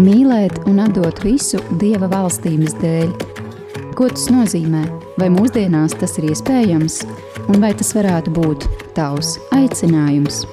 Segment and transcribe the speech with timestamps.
[0.00, 3.12] mīlēt un atdot visu Dieva valstības dēļ.
[3.98, 4.86] Ko tas nozīmē?
[5.20, 7.02] Vai mūsdienās tas ir iespējams,
[7.50, 8.66] un vai tas varētu būt
[8.96, 10.46] tavs aicinājums?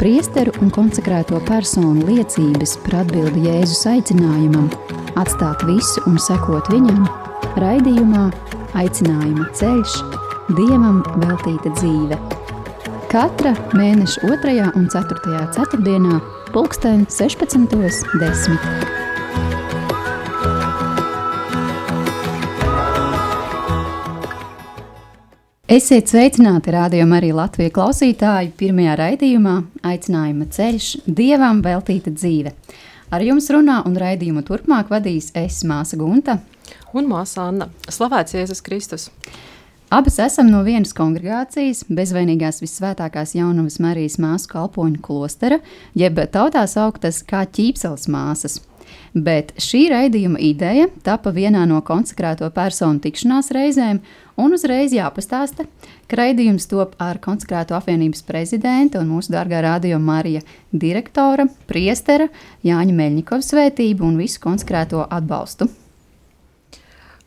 [0.00, 4.70] Priesteru un konsekrēto personu liecības par atbildi Jēzus aicinājumam,
[5.20, 7.04] atstāt visu un sekot viņam,
[7.60, 8.30] raidījumā
[8.78, 9.96] Aicinājuma ceļš,
[10.54, 12.18] Dievam veltīta dzīve.
[13.10, 14.52] Katra mēneša 2.
[14.78, 15.40] un 4.
[15.56, 16.20] ceturtdienā,
[16.52, 18.58] pulksten 16.10.
[25.70, 29.54] Esiet sveicināti rādījumā arī Latvijas klausītāji pirmajā raidījumā
[29.86, 32.56] Aicinājuma ceļš, Dievam veltīta dzīve.
[33.14, 36.40] Ar jums runā un raidījumu turpmāk vadīs es, māsa Gunta.
[36.94, 37.70] Un māsa Anna.
[37.86, 39.10] Slavēts Jēzus Kristus!
[39.90, 45.58] Abas esam no vienas kongregācijas, bezvainīgās visvētākās jaunavas Marijas māsu kalpoņu klostera,
[45.98, 48.60] jeb tautā sauktas kā ķīpseles māsas–
[49.14, 53.98] Bet šī raidījuma ideja tapa vienā no konsekrēto personu tikšanās reizēm,
[54.38, 55.66] un uzreiz jāpastāsta,
[56.06, 62.30] ka raidījums top ar konsekrēto apvienības prezidenta un mūsu dārgā rādījuma Marija direktora, priestera
[62.66, 65.70] Jāņa Meļņikova svētību un visu konsekrēto atbalstu.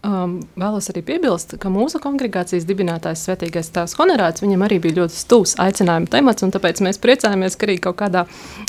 [0.04, 5.16] Um, vēlos arī piebilst, ka mūsu kongregācijas dibinātājs Svētīgais Tēvs Honorāts viņam arī bija ļoti
[5.16, 8.26] stūs aicinājuma temats, un tāpēc mēs priecājamies, ka arī kaut kādā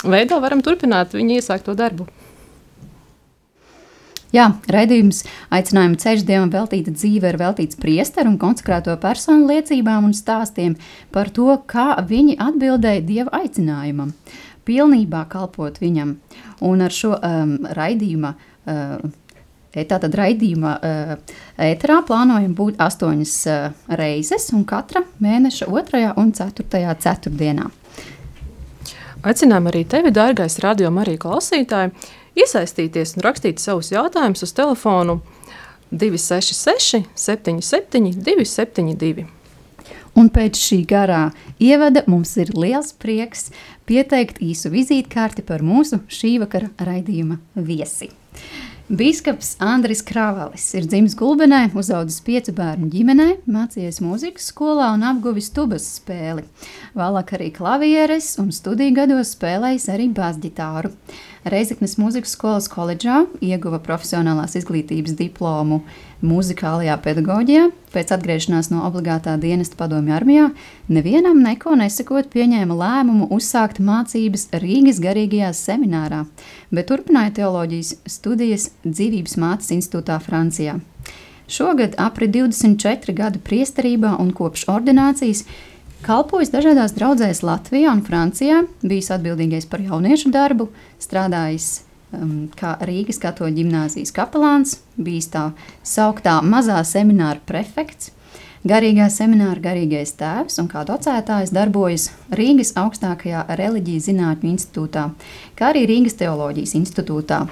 [0.06, 2.06] veidā varam turpināt viņa iesākto darbu.
[4.34, 10.14] Jā, raidījums aicinājuma ceļš dievam veltīta dzīve ir veltīts priesteru un konsekrēto personu liecībām un
[10.14, 10.78] stāstiem
[11.14, 14.14] par to, kā viņi atbildēja dieva aicinājumam,
[14.70, 16.14] pilnībā kalpot viņam.
[16.62, 18.36] Un ar šo um, raidījuma.
[18.64, 19.10] Uh,
[19.75, 21.14] Tātad raidījuma uh,
[21.58, 23.64] ēterā plānojam būt astoņas uh,
[23.98, 27.66] reizes, un katra mēneša otrajā un ceturtajā ceturtdienā.
[29.25, 31.94] Aicinām arī tevi, dārgais radio Marija klausītāji,
[32.39, 35.22] iesaistīties un rakstīt savus jautājumus uz telefonu
[35.91, 39.27] 266 77 272.
[40.15, 41.22] Un pēc šī garā
[41.59, 43.48] ievada mums ir liels prieks
[43.88, 48.12] pieteikt īsu vizītkārti par mūsu šī vakara raidījuma viesi.
[48.84, 55.49] Bīskaps Andris Kravalis ir dzimis Gulbenē, uzaugusi piecu bērnu ģimenē, mācījies mūzikas skolā un apguvis
[55.56, 56.45] tubas spēli.
[56.93, 60.93] Vēlāk arī klavieres un studiju gados spēlējis arī basģitāru.
[61.49, 65.81] Reizeknas mūzikas skolas koledžā ieguva profesionālās izglītības diplomu
[66.24, 67.66] muzikālajā pedagoģijā.
[67.94, 70.48] Pēc atgriešanās no obligātā dienesta padomju armijā
[70.90, 76.24] nevienam neko nesakot pieņēma lēmumu uzsākt mācības Rīgas garīgajā seminārā,
[76.74, 80.80] bet turpināja teoloģijas studijas dzīvības mācas institūtā Francijā.
[81.46, 85.44] Šogad apri 24 gadu priesterībā un kopš ordinācijas
[86.04, 90.66] Kalpojis dažādās draudzēs Latvijā un Francijā, bijis atbildīgais par jauniešu darbu,
[91.00, 91.84] strādājis
[92.16, 95.48] um, kā Rīgas katoļu ģimnāzijas kapelāns, bijis tā
[95.86, 98.12] sauktā mazā semināra prefekts,
[98.64, 105.08] garīgā semināra garīgais tēvs un kā docētājs darbojas Rīgas augstākajā reliģijas zinātņu institūtā,
[105.58, 107.44] kā arī Rīgas teoloģijas institūtā.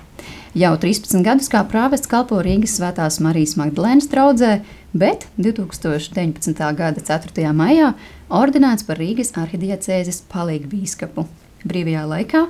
[0.53, 4.59] Jau 13 gadus kā prāvests kalpo Rīgas Svētās Marijas Magdalēnas draudzē,
[4.93, 6.61] bet 2019.
[6.77, 7.53] gada 4.
[7.57, 7.95] maijā
[8.29, 11.25] ordinēts par Rīgas arhidiecēzes palīgu bīskapu.
[11.65, 12.47] Brīvajā laikā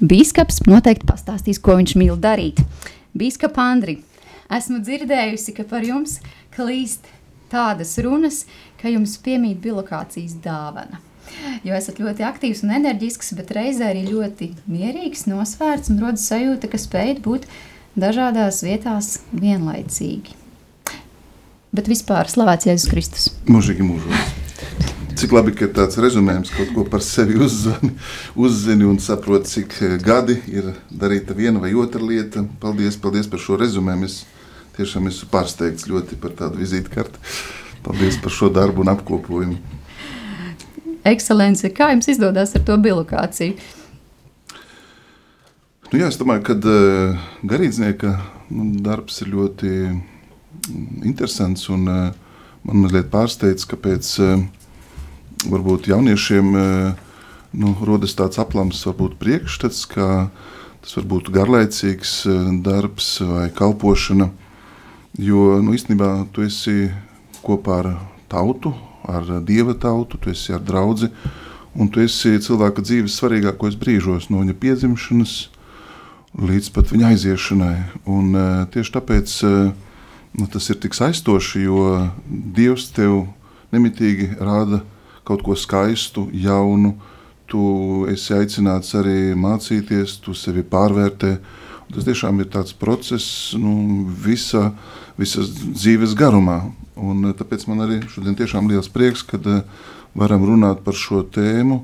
[0.00, 2.62] bīskaps noteikti pastāstīs, ko viņš mīl darīt.
[3.18, 3.98] Bīskapa Andri,
[4.52, 6.18] esmu dzirdējusi, ka par jums
[6.54, 7.08] klīst
[7.52, 8.44] tādas runas,
[8.80, 11.00] ka jums piemīt bilokācijas dāvana.
[11.66, 16.70] Jo esat ļoti aktīvs un enerģisks, bet reizē arī ļoti mierīgs, nosvērts un rodas sajūta,
[16.72, 17.48] ka spējat būt
[17.98, 20.36] dažādās vietās vienlaicīgi.
[21.74, 23.30] Bet vispār slavēts Jēzus Kristus.
[23.50, 24.38] Mūžīgi mūžos.
[25.18, 27.88] Cik labi, ka tāds rezumējums kaut ko par sevi uzzini,
[28.38, 32.44] uzzini un saproti, cik eh, gadi ir darīta viena vai otra lieta.
[32.62, 34.06] Paldies, paldies par šo rezumējumu.
[34.06, 34.20] Es
[34.76, 37.18] tiešām esmu pārsteigts ļoti par tādu vizītkarti.
[37.82, 39.56] Paldies par šo darbu un apkopojumu.
[41.10, 43.56] Ekscelence, kā jums izdodas ar to bilokāciju?
[45.88, 48.12] Nu jā, es domāju, ka uh, garīdznieka
[48.52, 52.14] nu, darbs ir ļoti mm, interesants un uh,
[52.62, 54.46] man mazliet pārsteidz, kāpēc uh,
[55.46, 56.64] varbūt jauniešiem e,
[57.58, 60.28] nu, rodas tāds aplams, varbūt priekšstats, ka
[60.82, 64.30] tas var būt garlaicīgs e, darbs vai kalpošana.
[65.18, 66.90] Jo nu, īstenībā tu esi
[67.44, 67.90] kopā ar
[68.30, 68.74] tautu,
[69.08, 71.10] ar dieva tautu, tu esi ar draugu,
[71.78, 75.38] un tu esi cilvēka dzīves svarīgākos brīžos, no viņa piedzimšanas
[76.38, 77.76] līdz pat viņa aiziešanai.
[78.10, 79.40] Un, e, tieši tāpēc
[80.38, 81.82] nu, tas ir tik aizstoši, jo
[82.28, 83.26] Dievs tev
[83.72, 84.82] nemitīgi rāda
[85.28, 86.96] kaut ko skaistu, jaunu.
[87.48, 87.60] Tu
[88.12, 91.36] esi aicināts arī mācīties, tu sevi pārvērtē,
[91.88, 94.74] Tas tiešām ir tāds process nu, visa,
[95.16, 96.60] visas dzīves garumā.
[96.98, 99.40] Un, tāpēc man arī šodien tiešām liels prieks, ka
[100.18, 101.80] varam runāt par šo tēmu,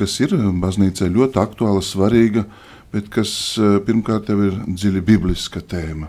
[0.00, 0.32] kas ir
[0.62, 2.46] baznīcai ļoti aktuāla, svarīga,
[2.94, 3.32] bet kas
[3.86, 6.08] pirmkārt ir dziļi bibliska tēma.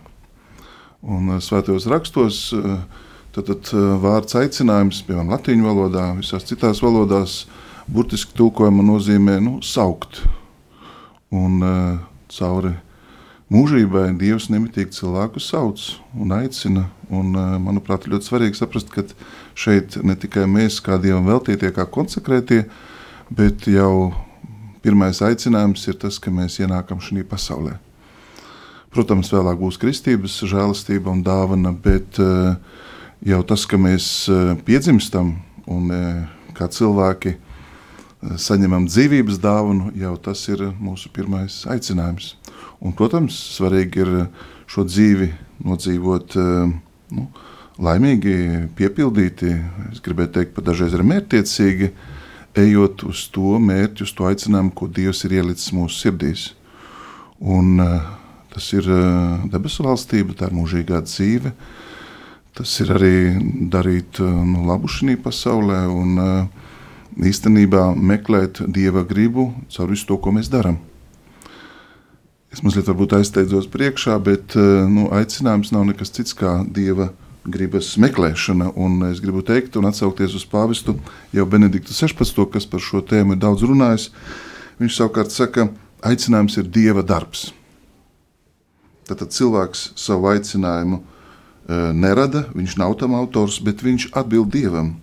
[1.02, 2.46] Un svētajos rakstos
[3.36, 3.72] tad, tad
[4.04, 7.42] vārds aicinājums, piemēram, latīņu valodā, visās citās valodās,
[7.92, 10.24] burtiski tulkojuma nozīmē nu, saukt.
[11.32, 11.62] Un
[12.32, 12.74] cauri
[13.52, 15.82] mūžībai Dievs nemitīgi cilvēku sauc
[16.16, 16.88] un aicina.
[17.12, 19.04] Un, eh, manuprāt, ļoti svarīgi saprast, ka
[19.56, 22.66] šeit ne tikai mēs, kā Dievam veltītie, kā konsekrētie,
[23.30, 24.14] bet jau
[24.82, 27.78] pirmais aicinājums ir tas, ka mēs ienākam šajā pasaulē.
[28.92, 32.56] Protams, vēlāk būs kristības žēlastība un dāvana, bet eh,
[33.26, 35.36] jau tas, ka mēs eh, piedzimstam
[35.72, 35.92] un
[36.58, 37.36] kā cilvēki
[38.22, 42.36] saņemam dzīvības dāvanu, jau tas ir mūsu pirmais aicinājums.
[42.82, 44.12] Un, protams, svarīgi ir
[44.70, 45.30] šo dzīvi
[45.66, 47.26] nodzīvot nu,
[47.82, 48.36] laimīgi,
[48.78, 49.52] piepildīti.
[49.92, 51.92] Es gribēju teikt, pat dažreiz ir mērķtiecīgi,
[52.62, 56.48] ejot uz to mērķu, uz to aicinājumu, ko Dievs ir ielicis mūsu sirdīs.
[57.42, 57.80] Un,
[58.54, 58.88] tas ir
[59.50, 61.54] debesu valstība, tā ir mūžīgā dzīve.
[62.58, 63.16] Tas ir arī
[63.72, 66.18] darīt nu, labu šajā pasaulē un
[67.20, 70.80] īstenībā meklēt dieva gribu caur visu to, ko mēs darām.
[72.52, 77.12] Es mazliet aizsteidzos priekšā, bet eh, nu, aicinājums nav nekas cits kā dieva
[77.48, 78.74] gribas meklēšana.
[78.76, 80.98] Un es gribu teikt, un atsaukties uz pāvestu
[81.32, 84.10] jau Benediktu 16, kas par šo tēmu ir daudz runājis.
[84.84, 85.70] Viņš savukārt saka,
[86.04, 87.54] aicinājums ir dieva darbs.
[89.08, 91.21] Tātad cilvēks savu aicinājumu eh,
[91.70, 94.96] nerada, viņš nav tam autors, bet viņš atbild dievam.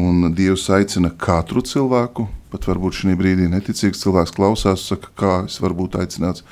[0.00, 5.60] Un Dievs aicina katru cilvēku Pat varbūt šī brīdī neticīgs cilvēks klausās, saka, kā es
[5.62, 6.42] varu būt aicināts.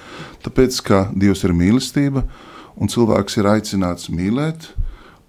[0.44, 2.22] Tāpēc, ka Dievs ir mīlestība,
[2.78, 4.70] un cilvēks ir aicināts mīlēt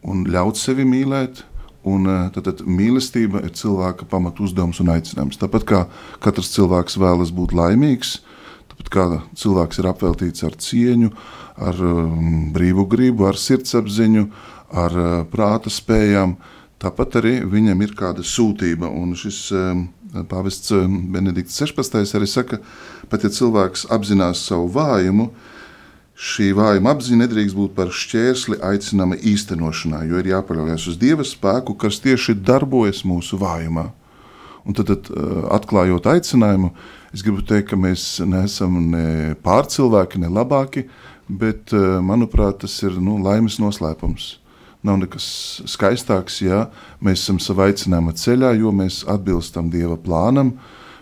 [0.05, 1.45] un ļaut sevi mīlēt.
[1.89, 5.39] Un, eh, tad, tad mīlestība ir cilvēka pamatu uzdevums un aicinājums.
[5.39, 5.79] Tāpat kā
[6.21, 8.19] katrs cilvēks vēlas būt laimīgs,
[8.79, 9.05] tāpat kā
[9.35, 11.11] cilvēks ir apveltīts ar cieņu,
[11.59, 14.25] ar um, brīvu gribu, ar sirdsapziņu,
[14.71, 16.37] ar uh, prāta spējām,
[16.79, 18.87] tāpat arī viņam ir kāda sūtība.
[18.87, 22.15] Un šis um, Pāvests eh, Benedikts 16.
[22.17, 22.59] arī saka,
[23.09, 25.29] pat ja cilvēks apzinās savu vājumu,
[26.19, 31.77] šī vājuma apziņa nedrīkst būt par šķērsli aicinama īstenošanā, jo ir jāpaļaujas uz Dieva spēku,
[31.79, 33.89] kas tieši darbojas mūsu vājumā.
[34.65, 36.73] Un tad, tad eh, atklājot aicinājumu,
[37.13, 40.87] es gribu teikt, ka mēs neesam ne pārcilvēki, ne labāki,
[41.29, 44.39] bet, eh, manuprāt, tas ir nu, laimes noslēpums
[44.79, 45.25] Nav nekas
[45.67, 46.69] skaistāks, ja
[47.03, 50.53] mēs esam savā aicinājuma ceļā, jo mēs atbilstam Dieva plānam,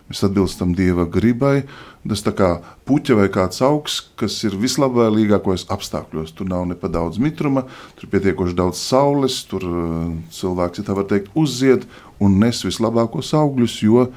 [0.10, 1.62] mēs atbilstam Dieva gribai.
[2.08, 2.48] Tas tā kā
[2.88, 6.34] puķa vai kāds augs, kas ir vislabvēlīgākos apstākļos.
[6.34, 7.68] Tur nav ne pa daudz mitruma,
[8.00, 11.86] tur pietiekoši daudz saules, tur uh, cilvēks, ja tā var teikt, uzzied
[12.24, 14.08] un nes vislabākos augļus, jo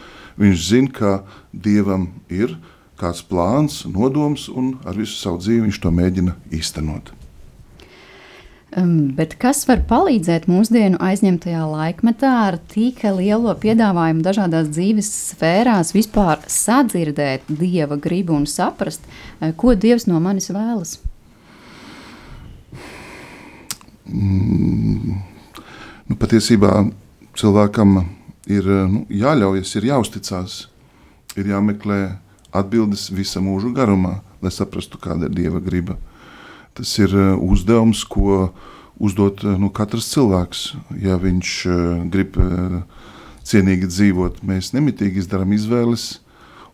[0.41, 1.15] viņš zina, ka
[1.53, 2.57] Dievam ir
[3.01, 7.15] kāds plāns, nodoms un ar visu savu dzīvi viņš to mēģina īstenot.
[8.71, 16.39] Bet kas var palīdzēt mūsdienu aizņemtajā laikmetā ar tik lielo piedāvājumu dažādās dzīves sfērās vispār
[16.47, 19.03] sadzirdēt dieva gribu un saprast,
[19.41, 21.01] eh, ko dievs no manis vēlas?
[24.07, 25.19] Mm,
[26.07, 26.93] nu, patiesībā
[27.35, 28.05] cilvēkam
[28.51, 30.65] ir nu, jāļaujas, ir jāuzticas,
[31.39, 32.01] ir jāmeklē
[32.57, 35.97] atbildes visa mūža garumā, lai saprastu, kāda ir dieva griba.
[36.75, 38.51] Tas ir eh, uzdevums, ko
[39.01, 40.65] uzdot eh, nu, katrs cilvēks.
[41.03, 42.39] Ja viņš eh, grib
[43.47, 46.21] cienīgi dzīvot, mēs nemitīgi izdarām izvēles,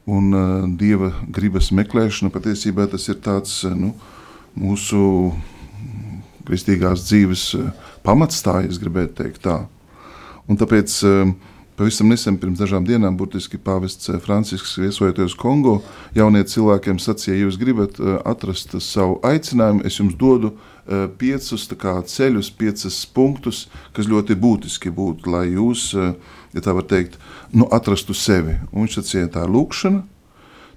[0.06, 0.30] un
[0.78, 3.95] dieva gribas meklēšana patiesībā tas ir tāds nu,
[4.54, 5.33] mūsu
[6.47, 7.47] kristīgās dzīves
[8.06, 9.56] pamatstājas, gribētu teikt tā.
[10.47, 11.33] Un tāpēc uh,
[11.76, 15.83] Pavisam nesen, pirms dažām dienām, burtiski pāvests eh, Francisks viesojoties Kongo,
[16.16, 21.66] jauniekiem cilvēkiem sacīja, ja jūs gribat eh, atrast savu aicinājumu, es jums dodu eh, piecus
[21.76, 25.90] kā, ceļus, piecus punktus, kas ļoti būtiski būtu, lai jūs,
[26.56, 27.18] ja tā var teikt,
[27.52, 28.56] nu, atrastu sevi.
[28.73, 30.00] Un viņš sacīja, tā ir lūkšana,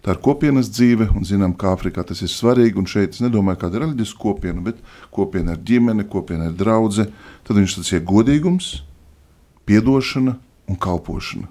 [0.03, 3.63] tā ir kopienas dzīve, un zinām, ka Āfrikā tas ir svarīgi, un šeit es nedomāju
[3.63, 4.83] kāda reliģiska kopiena, bet
[5.15, 7.07] kopiena ar ģimene, kopiena ar draudze,
[7.47, 8.73] tad viņš sacīja godīgums,
[9.69, 10.35] piedošana,
[10.69, 11.49] un kalpošana.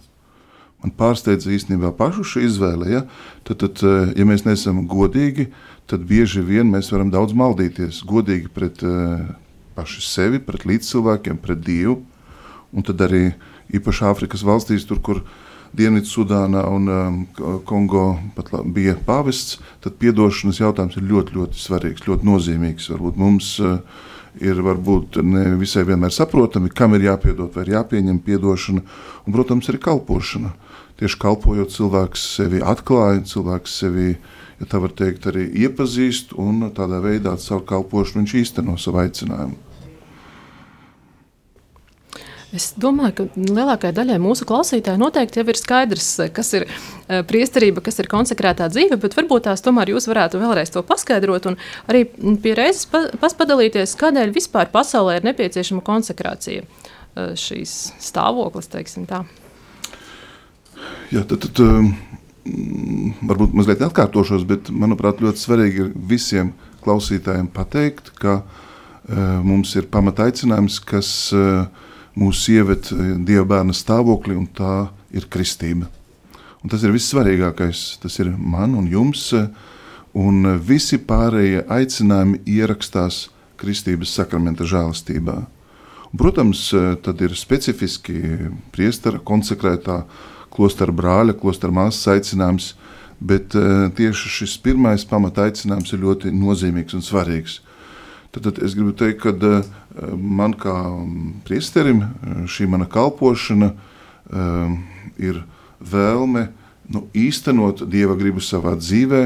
[0.79, 2.91] Man pārsteidza īstenībā pašu šī izvēle.
[2.93, 3.03] Ja?
[3.47, 5.49] Tad, tad, eh, ja mēs neesam godīgi,
[5.91, 8.05] tad bieži vien mēs varam daudz maldīties.
[8.07, 9.25] Godīgi pret uh,
[9.75, 11.97] paši sevi, pret līdzcilvēkiem, pret Dievu.
[12.77, 13.33] Un tad arī
[13.75, 15.23] īpaši Āfrikas valstīs, tur, kur
[15.79, 17.17] Dienvidsudānā un um,
[17.69, 18.05] Kongo
[18.73, 22.89] bija pāvests, tad atdošanas jautājums ir ļoti, ļoti svarīgs, ļoti nozīmīgs.
[22.93, 23.81] Varbūt mums uh,
[24.45, 28.83] ir varbūt ne visai vienmēr saprotami, kam ir jāpiedod vai ir jāpieņem atdošana,
[29.27, 30.55] un, protams, arī kalpošana.
[30.99, 34.17] Tieši kalpojot, cilvēks sevi atklāja, cilvēks sevi,
[34.59, 39.68] ja tā var teikt, arī iepazīst, un tādā veidā caur kalpošanu viņš īsteno savu aicinājumu.
[42.57, 47.83] Es domāju, ka lielākajai daļai mūsu klausītāju noteikti jau ir skaidrs, kas ir uh, priesterība,
[47.85, 51.59] kas ir konsekrētā dzīve, bet varbūt tās tomēr jūs varētu vēlreiz to paskaidrot un
[51.93, 52.07] arī
[52.41, 59.27] pie reizes pa, paspadalīties, kādēļ vispār pasaulē ir nepieciešama konsekrācija uh, šīs stāvoklis, teiksim tā.
[61.13, 61.91] Jā, tad, tad um,
[63.29, 66.55] varbūt mazliet atkārtošos, bet manuprāt ļoti svarīgi ir visiem
[66.87, 71.85] klausītājiem pateikt, ka uh, mums ir pamataicinājums, kas uh,
[72.19, 75.89] mūs ieved eh, Dieva bērna stāvoklī, un tā ir kristība.
[76.63, 77.99] Un tas ir vissvarīgākais.
[78.03, 79.49] Tas ir man un jums, eh,
[80.19, 85.39] un visi pārējie aicinājumi ierakstās kristības sakramenta žēlastībā.
[86.09, 90.05] Un, protams, eh, tad ir specifiski priestera konsekrētā
[90.51, 92.73] klostera brāļa, klostera māsas aicinājums,
[93.21, 97.59] bet tieši šis pirmais pamata aicinājums ir ļoti nozīmīgs un svarīgs.
[98.31, 99.63] Tad, tad es gribu teikt, ka
[100.17, 100.75] man kā
[101.49, 102.03] priesterim
[102.51, 104.75] šī mana kalpošana um,
[105.17, 105.41] ir
[105.81, 106.49] vēlme
[106.93, 109.23] nu, īstenot dieva gribu savā dzīvē,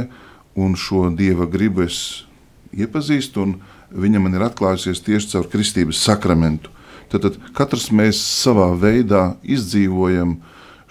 [0.55, 2.25] un šo dieva gribu es
[2.73, 3.57] iepazīstu, un
[3.93, 6.71] viņa man ir atklājusies tieši caur kristības sakramentu.
[7.13, 10.39] Tad, tad katrs mēs savā veidā izdzīvojam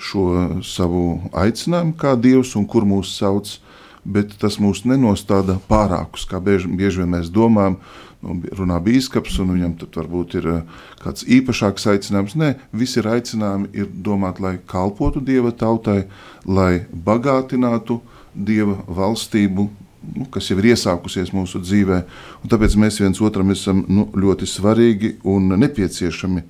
[0.02, 0.26] šo
[0.66, 1.06] savu
[1.38, 3.56] aicinājumu, kā Dievs un kur mūs sauc,
[4.04, 7.78] bet tas mūs nenostāda pārākus, kā bieži, bieži vien mēs domājam
[8.22, 12.38] nu, runā bīskaps, un viņam tad varbūt ir eh, kāds īpašāks aicinājums.
[12.40, 16.06] Nē, visi ir aicinājumi ir domāt, lai kalpotu Dieva tautai,
[16.46, 18.02] lai bagātinātu
[18.34, 19.68] Dieva valstību,
[20.16, 22.02] nu, kas jau ir iesākusies mūsu dzīvē.
[22.42, 26.44] Un tāpēc mēs viens otram esam nu, ļoti svarīgi un nepieciešami.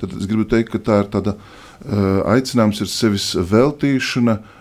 [0.00, 4.55] Tad es gribu teikt, ka tā ir tāda uh, aicinājums, ir sevis veltīšana uh,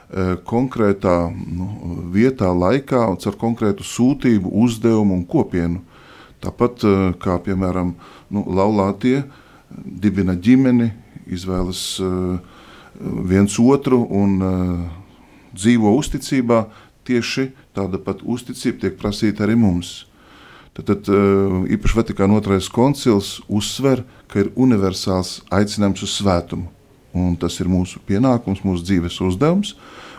[0.45, 1.67] konkrētā nu,
[2.13, 5.81] vietā, laikā un ar konkrētu sūtību, uzdevumu un kopienu.
[6.43, 7.95] Tāpat eh, kā piemēram
[8.29, 9.23] nu, laulātie
[9.69, 10.91] dibina ģimeni,
[11.25, 12.37] izvēlas eh,
[13.01, 14.37] viens otru un
[15.55, 16.61] dzīvo uzticībā,
[17.05, 20.05] tieši tāda pat uzticība tiek prasīta arī mums.
[20.75, 21.09] Tad, tad
[21.71, 26.74] īpaši Vatikāna otrais koncils uzsver, ka ir universāls aicinājums uz svētumu.
[27.15, 29.75] Un tas ir mūsu pienākums, mūsu dzīves uzdevums.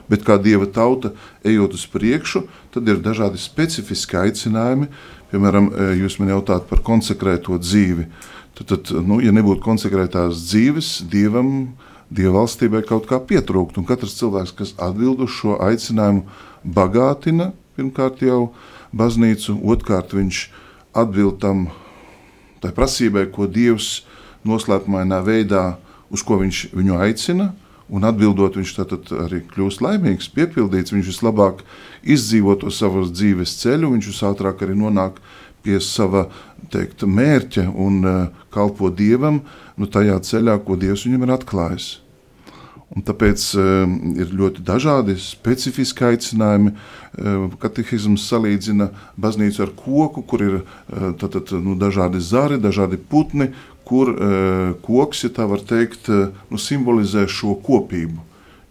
[0.07, 1.11] Bet kā dieva tauta,
[1.45, 4.87] ejot uz priekšu, tad ir dažādi specifiski aicinājumi,
[5.27, 8.07] Piemēram, e, jūs man jautājat par konsekrēto dzīvi.
[8.57, 11.49] Tad, tad nu, ja nebūtu konsekrētās dzīves, dievam,
[12.15, 13.81] dieva valstībai kaut kā pietrūkt.
[13.81, 16.23] Un katrs cilvēks, kas atbild uz šo aicinājumu,
[16.63, 18.53] bagātina pirmkārt jau
[18.97, 20.45] baznīcu, otrkārt viņš
[20.97, 21.67] atbild tam
[22.63, 24.07] tai prasībai, ko Dievs
[24.47, 25.75] noslēpumainā veidā,
[26.11, 27.53] uz ko viņš viņu aicina.
[27.87, 30.91] Un atbildot, viņš tad arī kļūst laimīgs, piepildīts.
[30.91, 31.61] Viņš vislabāk
[32.03, 35.21] izdzīvo to savas dzīves ceļu, viņš visātrāk arī nonāk
[35.67, 36.27] pie sava
[36.73, 38.17] teikt, mērķa un uh,
[38.55, 39.41] kalpo dievam
[39.79, 41.89] nu, tajā ceļā, ko Dievs viņam ir atklājis.
[42.95, 43.87] Un tāpēc uh,
[44.19, 46.75] ir ļoti dažādi specifiski aicinājumi.
[46.75, 53.51] Uh, Katehisms salīdzina baznīcu ar koku, kur ir uh, tātad, nu, dažādi zari, dažādi putni,
[53.87, 58.25] kur uh, koks, ja tā var teikt, uh, nu, simbolizē šo kopību.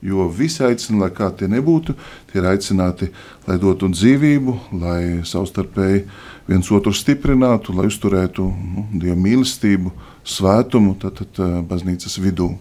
[0.06, 1.96] Jo visi aicina, lai kā tie nebūtu,
[2.30, 3.08] tie ir aicināti,
[3.48, 6.04] lai dotu dzīvību, lai savstarpēji
[6.50, 9.96] viens otru stiprinātu, lai uzturētu nu, dievu mīlestību,
[10.36, 12.52] svētumu tad, tad, uh, baznīcas vidū.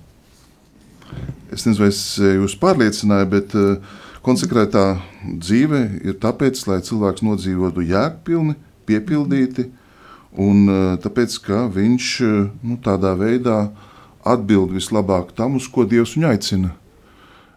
[1.52, 3.52] Es nezinu, vai es jūs pārliecināju, bet
[4.25, 4.87] konsekrētā
[5.23, 8.56] dzīve ir tāpēc, lai cilvēks nodzīvotu jēgpilni,
[8.88, 9.83] piepildīti, uh,
[10.34, 12.32] Un, eh, tāpēc, ka viņš eh,
[12.66, 13.68] nu, tādā veidā
[14.26, 16.72] atbild vislabāk tam, uz ko Dievs viņu aicina.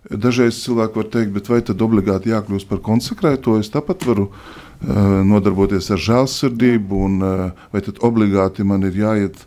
[0.07, 3.57] Dažreiz cilvēki var teikt, vai tad obligāti jākļūst par konsekrēto.
[3.59, 9.41] Es tāpat varu uh, nodarboties ar žēlsirdību, un uh, vai tad obligāti man ir jāiet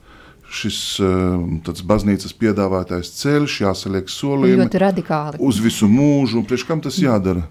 [0.53, 4.67] šis uh, baznīcas piedāvātais ceļš, jāsaliek solījumi.
[4.67, 5.41] Ļoti radikāli.
[5.41, 7.47] Uz visu mūžu, un priekš kam tas jādara?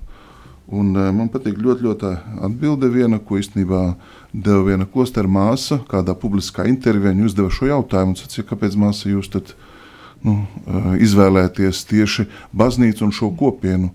[0.70, 2.12] Un, uh, man patīk ļoti, ļoti
[2.46, 3.84] atbilde viena, ko īstenībā
[4.34, 8.18] deva viena klostera māsa, kādā publiskā intervijā viņa uzdeva šo jautājumu.
[8.20, 9.56] Teica, kāpēc māsa jūs tad,
[10.22, 10.44] nu,
[11.02, 13.90] izvēlēties tieši baznīcu un šo kopienu?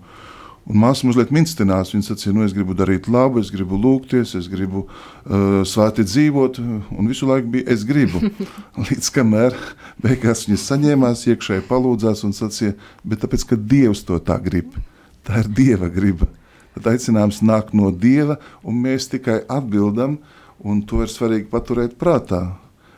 [0.65, 1.91] Un māsa mazliet minstinās.
[1.93, 6.57] Viņa sacīja, nu, es gribu darīt labu, es gribu lūgties, es gribu uh, svēti dzīvot,
[6.89, 8.23] un visu laiku bija es gribu.
[8.89, 9.55] Līdz kamēr
[10.01, 12.73] beigās viņa saņēmās, iekšēji palūdzās un sacīja,
[13.05, 14.73] bet tāpēc, ka Dievs to tā grib,
[15.23, 16.27] tā ir Dieva griba.
[16.75, 20.19] Tad aicinājums nāk no Dieva, un mēs tikai atbildam,
[20.59, 22.43] un to ir svarīgi paturēt prātā.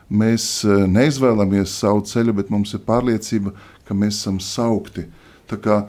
[0.10, 3.54] Mēs uh, neizvēlamies savu ceļu, bet mums ir pārliecība,
[3.86, 5.06] ka mēs esam saukti.
[5.48, 5.82] Tā kā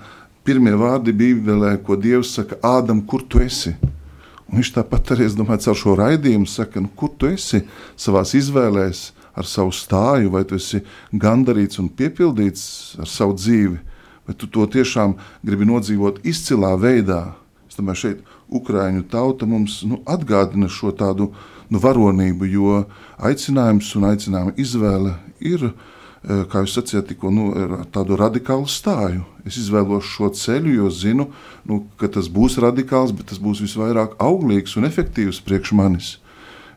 [0.47, 3.77] pirmie vārdi Bībelē, ko Dievs saka, Ādam, kur tu esi?
[4.49, 7.63] Un viņš tāpat arī, es domāju, caur šo raidījumu saka, nu, kur tu esi
[8.01, 10.81] savās izvēlēs, ar savu stāju, vai tu esi
[11.13, 12.63] gandarīts un piepildīts
[12.99, 13.77] ar savu dzīvi,
[14.27, 15.15] vai tu to tiešām
[15.47, 17.23] gribi nodzīvot izcilā veidā.
[17.79, 21.33] Domāju, šeit Ukraiņu tauta mums nu, atgādina šo tādu
[21.71, 22.83] nu, varonību, jo
[23.19, 25.71] aicinājums un aicinājuma izvēle ir
[26.19, 27.45] Eh, kā jūs sacījāt, tikko nu,
[27.95, 29.23] tādu radikālu stāju.
[29.47, 31.29] Es izvēlos šo ceļu, jo zinu,
[31.69, 36.11] nu, ka tas būs radikāls, bet tas būs visvairāk auglīgs un efektīvs priekš manis.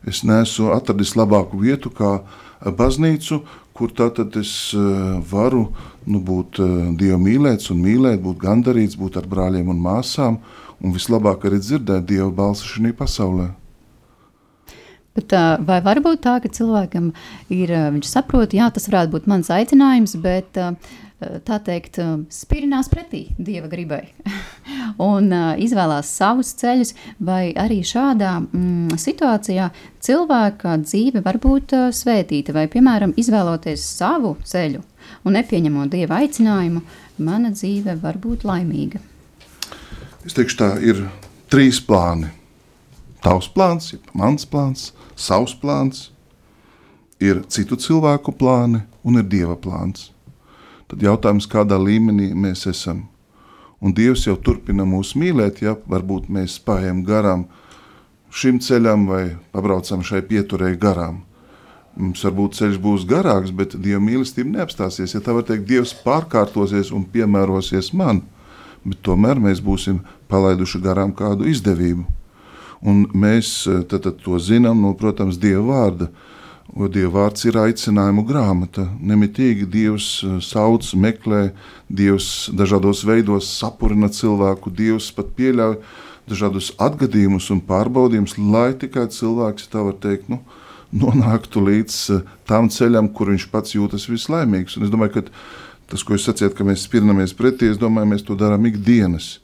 [0.06, 2.20] Es neesmu atradis labāku vietu kā
[2.62, 3.40] baznīcu,
[3.74, 4.86] kur tātad es eh,
[5.32, 5.66] varu
[6.06, 10.38] nu, būt eh, Dieva mīlēts un mīlēt, būt gandarīts, būt ar brāļiem un māsām,
[10.82, 13.52] un vislabāk arī dzirdēt Dieva balsi šajā pasaulē.
[15.12, 15.32] Bet,
[15.68, 17.10] vai var būt tā, ka cilvēkam
[17.52, 20.56] ir, viņš saprot, jā, tas varētu būt mans aicinājums, bet
[21.44, 21.98] tā teikt,
[22.32, 24.06] spirinās pretī dieva gribai
[25.12, 25.28] un
[25.60, 29.68] izvēlās savus ceļus, vai arī šādā mm, situācijā
[30.02, 34.80] cilvēka dzīve var būt svētīta, vai, piemēram, izvēloties savu ceļu
[35.28, 36.82] un nepieņemot dieva aicinājumu,
[37.22, 39.11] mana dzīve var būt laimīga.
[40.22, 41.00] Es teikšu, tā ir
[41.50, 42.28] trīs plāni.
[43.22, 46.10] Tavs plāns, mans plāns, savs plāns,
[47.18, 50.12] ir citu cilvēku plāni un ir Dieva plāns.
[50.86, 53.08] Tad jautājums, kādā līmenī mēs esam.
[53.82, 57.48] Un Dievs jau turpina mūs mīlēt, ja varbūt mēs spējam garām
[58.30, 61.24] šim ceļam vai pabraucam šai pieturēji garām.
[61.98, 65.16] Mums varbūt ceļš būs garāks, bet Dieva mīlestība neapstāsies.
[65.16, 68.22] Ja tā var teikt, Dievs pārkārtosies un piemērosies man,
[68.84, 70.00] bet tomēr mēs būsim
[70.32, 72.04] palaiduši garām kādu izdevību.
[72.82, 76.10] Un mēs eh, tad, tad to zinām no, protams, Dieva vārda.
[76.72, 78.88] O Dieva vārds ir aicinājumu grāmata.
[78.98, 81.52] Nemitīgi Dievs eh, sauc, meklē,
[81.88, 85.78] Dievs dažādos veidos sapurina cilvēku, Dievs pat pieļauj
[86.30, 90.38] dažādus atgadījumus un pārbaudījumus, lai tikai cilvēks, tā var teikt, nu,
[90.94, 94.78] nonāktu līdz eh, tam ceļam, kur viņš pats jūtas vislaimīgs.
[94.78, 95.28] Un es domāju, ka
[95.90, 99.38] tas, ko jūs sacījāt, ka mēs spirnamies pretī, es domāju, mēs to darām ikdienas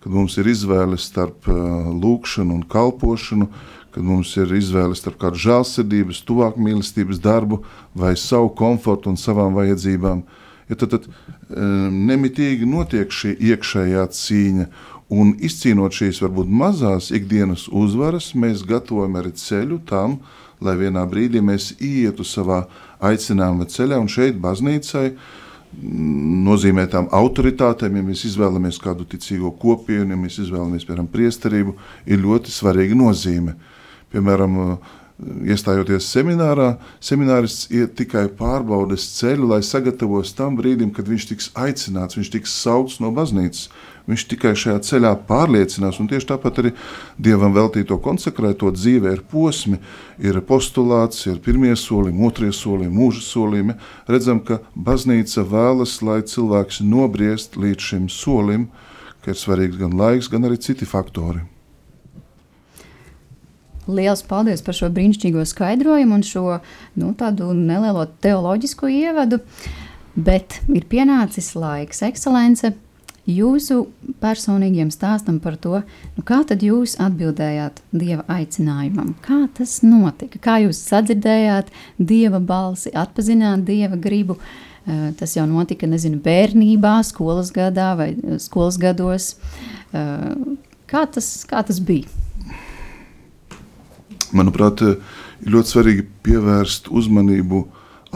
[0.00, 3.48] kad mums ir izvēle starp uh, lūkšanu un kalpošanu,
[3.92, 7.60] kad mums ir izvēle starp kādu žēlsirdības, tuvāk mīlestības darbu
[7.98, 10.22] vai savu komfortu un savām vajadzībām.
[10.70, 14.68] Ja tad, tad um, nemitīgi notiek šī iekšējā cīņa,
[15.10, 20.20] un izcīnot šīs varbūt mazās ikdienas uzvaras, mēs gatavojam arī ceļu tam,
[20.62, 22.62] lai vienā brīdī mēs ietu savā
[23.04, 25.20] aicinājuma ceļā, un šeit baznīcai uh,
[25.78, 31.76] nozīmē tām autoritātēm, ja mēs izvēlamies kādu ticīgo kopienu, ja mēs izvēlamies, piemēram, priesterību,
[32.10, 33.54] ir ļoti svarīga nozīme.
[34.10, 34.56] Piemēram,
[35.46, 36.72] iestājoties seminārā,
[37.04, 42.56] seminārists iet tikai pārbaudas ceļu, lai sagatavos tam brīdim, kad viņš tiks aicināts, viņš tiks
[42.64, 43.68] saukts no baznīcas.
[44.10, 46.72] Viņš tikai šajā ceļā pārliecinās, un tieši tāpat arī
[47.20, 49.78] Dievam veltīto konsekrēto dzīvē ir posmi,
[50.18, 53.78] ir postulāts, ir pirmie solījumi, otrie solījumi, mūža solījumi.
[54.10, 58.68] Redzam, ka baznīca vēlas, lai cilvēks nobriest līdz šim solim,
[59.22, 61.44] ka ir svarīgs gan laiks, gan arī citi faktori.
[63.90, 66.58] Lielas paldies par šo brīnišķīgo skaidrojumu un šo
[67.00, 67.14] nu,
[67.56, 69.40] nelielo teoloģisko ievadu.
[70.14, 72.72] Bet ir pienācis laiks, ekscelence,
[73.30, 73.84] jūsu
[74.20, 75.82] personīgiem stāstam par to,
[76.16, 79.14] nu, kā tad jūs atbildējāt Dieva aicinājumam.
[79.24, 80.40] Kā tas notika?
[80.42, 84.38] Kā jūs sadzirdējāt Dieva balsi, atpazināt Dieva gribu?
[84.86, 89.34] Eh, tas jau notika, nezinu, bērnībā, skolas gadā vai eh, skolas gados.
[89.92, 90.56] Eh,
[90.88, 92.08] kā tas, kā tas bija?
[94.32, 97.64] Manuprāt, ir ļoti svarīgi pievērst uzmanību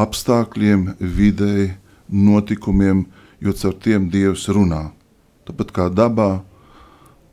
[0.01, 1.75] apstākļiem, videi,
[2.09, 3.05] notikumiem,
[3.45, 4.87] jo caur tiem Dievs runā.
[5.45, 6.43] Tāpat kā dabā,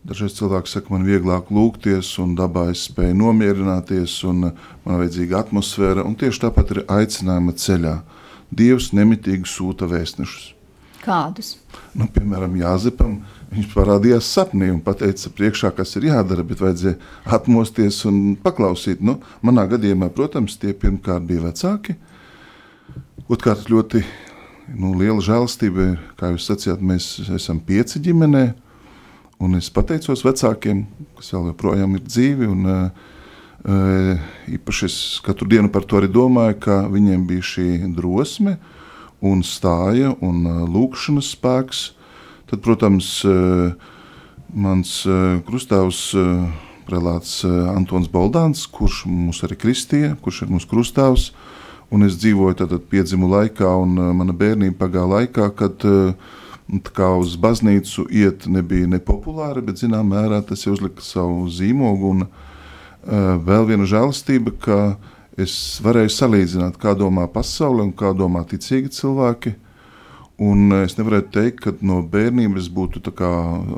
[0.08, 6.04] dažreiz cilvēks saka, man vieglāk lūgties, un dabā es spēju nomierināties, un man vajadzīga atmosfēra,
[6.04, 8.00] un tieši tāpat ir aicinājuma ceļā.
[8.52, 10.50] Dievs nemitīgi sūta vēstnešus.
[11.02, 11.56] Kādus?
[11.97, 13.21] Nu, piemēram, Jāzepam
[13.52, 17.00] viņš parādījās sapnī un teica, priekšā, kas ir jādara, bet vajadzēja
[17.38, 19.02] atmosties un paklausīt.
[19.02, 21.97] Nu, manā gadījumā, protams, tie pirmkārt bija vecāki.
[23.32, 24.04] Otrkārt, ļoti
[24.69, 28.45] nu, liela žēlastība, kā jūs sacījāt, mēs esam pieci ģimenē.
[29.41, 30.84] Un es pateicos vecākiem,
[31.17, 32.50] kas vēl joprojām ir dzīvi.
[32.52, 38.58] Un, uh, īpaši es katru dienu par to arī domāju, ka viņiem bija šī drosme
[39.21, 41.82] un stāja un uh, lūkšanas spēks.
[42.52, 43.74] Tad, protams, uh,
[44.54, 44.93] mans
[45.47, 46.12] krustāvs
[46.84, 51.30] prelāts Antons Baldāns, kurš mūs arī kristīja, kurš ir mūsu krustāvs.
[51.91, 56.13] Un es dzīvoju tātad piedzimu laikā, un uh, mana bērnība pagāja laikā, kad uh,
[56.95, 62.13] kā uz baznīcu iet nebija nepopulāri, bet zināmā mērā tas jau uzlika savu zīmogu.
[62.15, 64.77] Un, uh, vēl viena žēlastība, ka
[65.39, 69.56] es varēju salīdzināt, kā domā pasaule un kā domā ticīgi cilvēki.
[70.41, 73.01] Un es nevarētu teikt, ka no bērnības būtu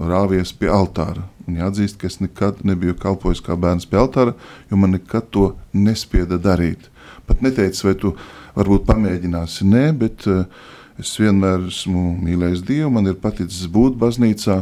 [0.07, 1.25] rāvies pie altāra.
[1.47, 4.35] Un jāatzīst, ka es nekad nebiju kalpojis kā bērns pie altāra,
[4.71, 6.87] jo man nekad to nespieda darīt.
[7.27, 8.13] Pat neteicu, vai tu
[8.55, 9.67] varbūt pamēģināsi.
[9.67, 10.45] Nē, bet uh,
[11.01, 14.59] Es vienmēr esmu mīlējis Dievu, man ir paticis būt baznīcā,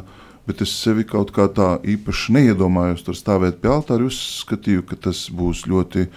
[0.48, 4.08] bet es sevi kaut kā tā īpaši neiedomājos tur stāvēt pie altāra.
[4.08, 6.08] Uzskatīju, ka tas būs ļoti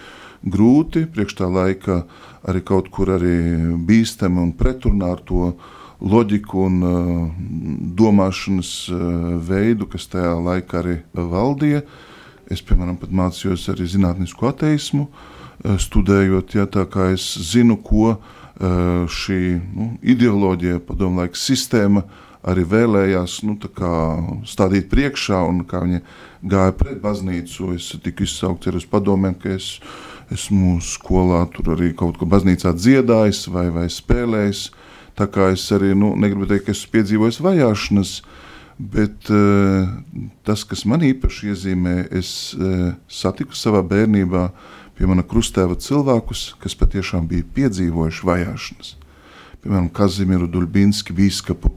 [0.45, 2.03] grūti, priekš tā laika
[2.45, 3.37] arī kaut kur arī
[3.87, 5.53] bīstami un pretrunā ar to
[6.05, 6.97] loģiku un uh,
[7.97, 8.99] domāšanas uh,
[9.41, 11.81] veidu, kas tajā laikā arī valdīja.
[12.51, 18.17] Es, piemēram, mācījos arī zinātnisku ateismu, uh, studējot, ja tā kā es zinu, ko
[18.55, 22.05] šī nu, ideoloģija, padomu laika sistēma
[22.47, 23.57] arī vēlējās nu,
[24.47, 25.99] stādīt priekšā un kā viņi
[26.47, 27.73] gāja pret baznīcu.
[27.75, 30.14] Es tiku izsaukts ar uz padomiem, ka es esmu
[30.81, 34.69] skolā tur arī kaut ko baznīcā dziedājis vai, vai spēlējis.
[35.15, 38.15] Tā kā es arī nu, negribu teikt, ka esmu piedzīvojis vajāšanas,
[38.79, 39.87] bet uh,
[40.43, 46.53] tas, kas man īpaši iezīmē, es uh, satiku savā bērnībā, uh, pie mana krustēva cilvēkus,
[46.61, 48.93] kas patiešām bija piedzīvojuši vajāšanas.
[49.63, 51.71] Piemēram, Kazimieru Duļbinski bīskapu,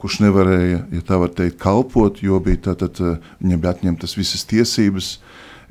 [0.00, 4.44] kurš nevarēja, ja tā var teikt, kalpot, jo bija tātad, eh, viņam bija atņemtas visas
[4.48, 5.18] tiesības.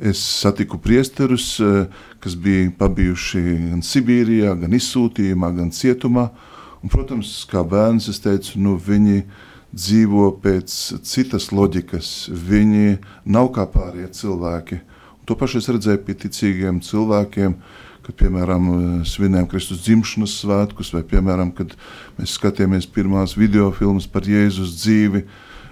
[0.01, 1.85] Es satiku priesterus, eh,
[2.19, 6.31] kas bija pabijuši gan Sibīrijā, gan izsūtījumā, gan cietumā.
[6.81, 9.21] Un, protams, kā bērns, es teicu, nu, viņi
[9.77, 10.73] dzīvo pēc
[11.05, 12.31] citas loģikas.
[12.33, 12.97] Viņi
[13.29, 14.79] nav kā pārējie cilvēki.
[15.29, 17.55] To pašu es redzēju pie ticīgiem cilvēkiem,
[18.01, 18.65] kad, piemēram,
[19.05, 21.77] svinējam Kristus dzimšanas svētkus, vai, piemēram, kad
[22.17, 25.27] mēs skatījāmies pirmās video filmas par Jēzus dzīvi.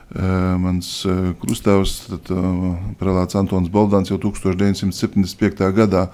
[0.10, 0.88] Mans
[1.42, 2.08] krustāvs,
[2.98, 5.70] prelāts Antons Boldāns, jau 1975.
[5.76, 6.08] gadā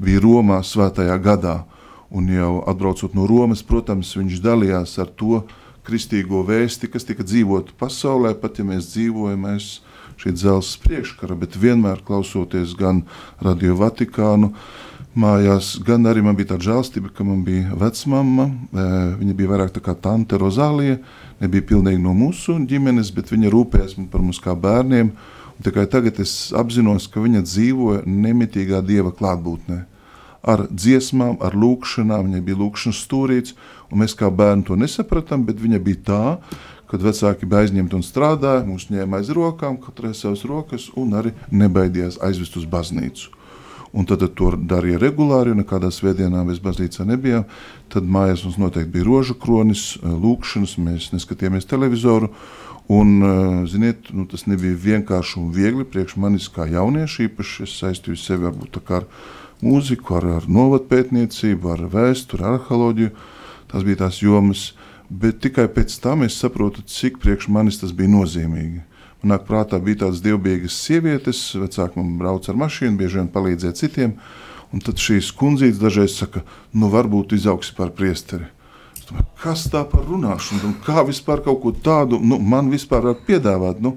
[0.00, 1.62] bija Romā svētajā gadā.
[2.12, 5.42] Un jau atbraucot no Romas, protams, viņš dalījās ar to
[5.84, 9.80] kristīgo vēsti, kas tika dzīvota pasaulē, pat ja mēs dzīvojam, dzīvojam
[10.20, 13.02] šī dzelzs priekškara, bet vienmēr klausoties gan
[13.42, 14.52] Radio Vatikānu,
[15.18, 18.48] mājās, gan arī man bija tāda žēlstība, ka man bija vecmama.
[19.20, 20.98] Viņa bija vairāk tā kā tante Rozālija,
[21.42, 25.12] nebija pilnīgi no mūsu ģimenes, bet viņa rūpējās par mums kā bērniem.
[25.52, 29.82] Un tikai tagad es apzinos, ka viņa dzīvoja nemitīgā dieva klātbūtnē.
[30.42, 33.54] Ar dziesmām, ar lūkšanām, viņai bija lūkšanas stūrīts,
[33.92, 36.24] un mēs kā bērni to nesapratām, bet viņa bija tā,
[36.90, 41.30] kad vecāki bija aizņemti un strādāja, mūs ņēma aiz rokām, katrai savas rokas, un arī
[41.52, 43.30] nebaidījās aizvest uz baznīcu.
[43.92, 47.44] Un tad, to darīja regulāri, un nekādā svētdienā mēs baznīcā nebijām.
[47.92, 52.30] Tad mājās mums noteikti bija rožu kronis, lūkšanas, mēs neskatījāmies televizoru.
[52.92, 53.12] Un,
[53.68, 57.28] ziniet, nu, tas nebija vienkārši un viegli priekš manis kā jaunieši.
[57.28, 59.06] Īpaši es saistīju sevi varbūt ar
[59.62, 63.12] mūziku, ar, ar novadpētniecību, ar vēsturi, ar arheoloģiju.
[63.72, 64.70] Tas bija tās jomas,
[65.08, 68.82] bet tikai pēc tam es saprotu, cik priekš manis tas bija nozīmīgi.
[69.22, 74.16] Manāk prātā bija tādas dievbijīgas sievietes, vecāki man brauc ar mašīnu, bieži vien palīdzēja citiem,
[74.74, 76.42] un tad šīs kundzītes dažreiz saka,
[76.74, 78.48] nu varbūt izaugs par priesteri.
[79.06, 83.22] Domāju, kas tā par runāšanu, un kā vispār kaut ko tādu, nu, man vispār var
[83.28, 83.94] piedāvāt, nu,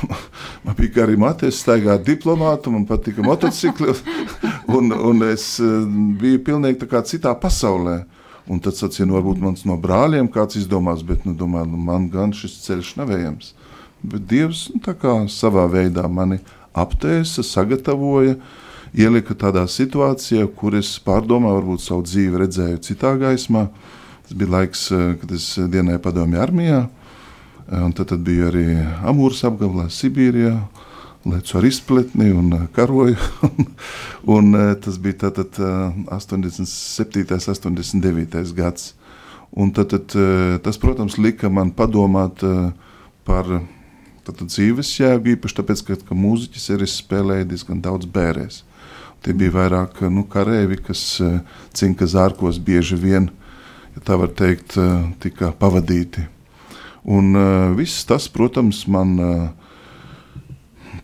[0.66, 3.94] man bija arī matēs, staigāt diplomātu, man patika motocikli,
[4.76, 5.78] un, un es eh,
[6.18, 8.02] biju pilnīgi citā pasaulē.
[8.46, 12.06] Un tad sacīja, nu, varbūt mans no brāļiem kāds izdomās, bet nu, domā, nu, man
[12.12, 13.55] gan šis ceļš nav ejams.
[14.02, 16.38] Bet Dievs nu, savā veidā mani
[16.76, 18.36] aptēsa, sagatavoja,
[18.96, 23.66] ielika tādā situācijā, kur es pārdomāju, varbūt savu dzīvi redzēju citā gaismā.
[24.26, 26.88] Tas bija laiks, eh, kad es dienēju padomju armijā,
[27.70, 28.66] un tad, tad biju arī
[29.06, 30.54] Amūras apgabalā, Sibīrijā,
[31.26, 33.16] lecu ar izpletni un uh, karoju.
[34.36, 35.58] un, uh, tas bija tātad
[36.06, 37.26] 87.
[37.66, 38.54] un 89.
[38.54, 38.94] gads.
[39.56, 40.14] Un tad, tad,
[40.62, 42.42] tas, protams, lika man padomāt
[43.24, 43.46] par
[44.26, 48.62] tātad, dzīves jēgu, īpaši tāpēc, ka, ka mūziķis arī spēlēja diezgan daudz bērēs.
[49.24, 51.02] Tie bija vairāk nu, karēvi, kas
[51.74, 53.30] cinka zārkos bieži vien,
[53.96, 54.76] ja tā var teikt,
[55.22, 56.26] tika pavadīti.
[57.06, 57.32] Un
[57.78, 59.16] viss tas, protams, man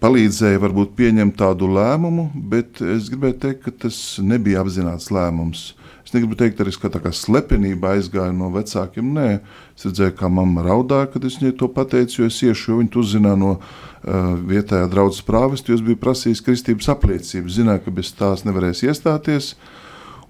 [0.03, 5.73] palīdzēja varbūt pieņemt tādu lēmumu, bet es gribēju teikt, ka tas nebija apzināts lēmums.
[6.13, 9.15] Es negribu teikt, arī ka tā kā slepenība aizgāja no vecākiem.
[9.17, 9.29] Nē,
[9.73, 12.99] es redzēju, kā mamma raudāja, kad es viņai to pateicu, jo es iešu, jo viņa
[13.01, 17.49] uzzināja no uh, vietējā draudzes prāvesta, jo es biju prasījis kristības apliecību.
[17.55, 19.55] Zināju, ka bez tās nevarēs iestāties.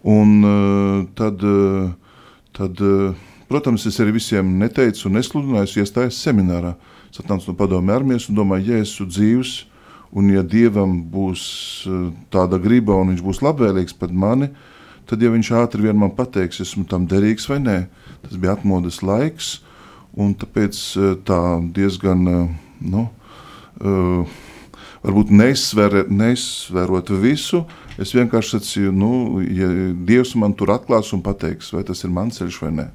[0.06, 1.90] Un uh, tad, uh,
[2.54, 6.76] tad uh, protams, es arī visiem neteicu un nesludināju, iestājos seminārā.
[7.10, 9.56] Es atnācu no padomju armijas un domāju, ja esmu dzīvs,
[10.14, 11.48] un ja Dievam būs
[12.30, 14.68] tāda griba un viņš būs labvēlīgs pret mani, tad
[15.10, 17.78] tad ja viņš ātri vien man pateiks, esmu tam derīgs vai nē.
[18.22, 19.58] Tas bija atmodas laiks,
[20.14, 21.42] un tāpēc eh, tā
[21.74, 22.48] diezgan, eh,
[22.82, 23.06] nu,
[23.82, 24.40] uh,
[25.02, 27.64] varbūt neizsver, neizsverot visu,
[28.00, 29.12] es vienkārši sacīju, nu,
[29.46, 32.86] ja Dievs man tur atklās un pateiks, vai tas ir mans ceļš vai nē.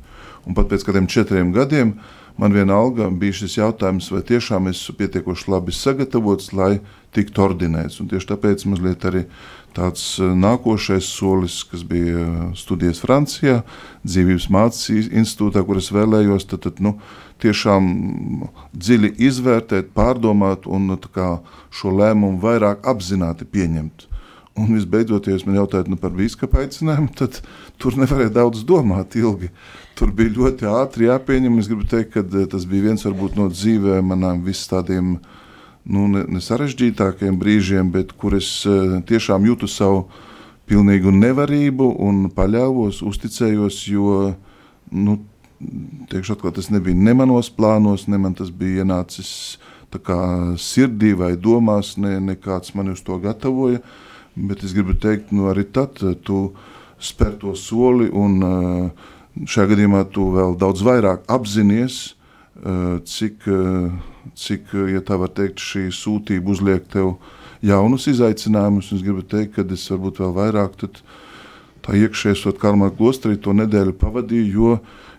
[0.47, 1.97] Un pat pēc kādiem četriem gadiem
[2.39, 6.77] man vienalga bija šis jautājums, vai tiešām esmu pietiekoši labi sagatavots, lai
[7.15, 7.99] tiktu ordinēts.
[7.99, 9.25] Un tieši tāpēc mazliet arī
[9.77, 13.61] tāds eh, nākošais solis, kas bija eh, studijas Francijā,
[14.07, 16.97] dzīvības mācības institūtā, kur es vēlējos, tad, tad nu,
[17.43, 17.89] tiešām
[18.73, 21.37] dziļi izvērtēt, pārdomāt un nu, kā,
[21.69, 24.07] šo lēmumu vairāk apzināti pieņemt.
[24.57, 27.43] Un visbeidzot, ja man jautājat nu, par biskupa aicinājumu, tad
[27.77, 29.51] tur nevarēja daudz domāt ilgi.
[29.97, 31.59] Tur bija ļoti ātri jāpieņem.
[31.61, 35.36] Es gribu teikt, ka eh, tas bija viens varbūt, no dzīvē manām visiem tādiem uh,
[35.87, 40.05] nu, ne, ne sarežģītākiem brīžiem, bet kur es uh, tiešām jūtu savu
[40.67, 44.33] pilnīgu nevarību un paļāvos, uzticējos, jo
[44.91, 45.17] nu,
[46.11, 49.31] teikšu, atkal, tas nebija ne manos plānos, ne man tas bija ienācis
[50.03, 50.19] kā,
[50.61, 53.79] sirdī vai domās, ne, ne kāds man uz to gatavoja.
[54.37, 56.51] Bet es gribu teikt, nu, arī tad eh, tu
[57.01, 59.07] spēr to soli, un uh,
[59.45, 62.16] šajā gadījumā tu vēl daudz vairāk apzinājies, uh,
[63.07, 63.49] cik.
[63.51, 63.91] Uh,
[64.35, 67.15] cik, ja tā var teikt, šī sūtība uzliek tev
[67.65, 68.91] jaunus izaicinājumus.
[68.95, 74.47] Es gribu teikt, ka es varbūt vēl vairāk tā iekšēsot Karmā klosterī to nedēļu pavadīju,
[74.53, 74.77] jo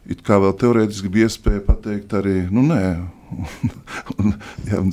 [0.09, 2.83] it kā vēl teorētiski bija iespēja pateikt arī, nu nē,
[4.19, 4.35] un,
[4.69, 4.93] jā, un,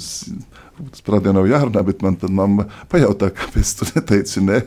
[0.91, 4.63] tas prātā nav jārunā, bet man mamma pajautā, kāpēc tu neteici nē.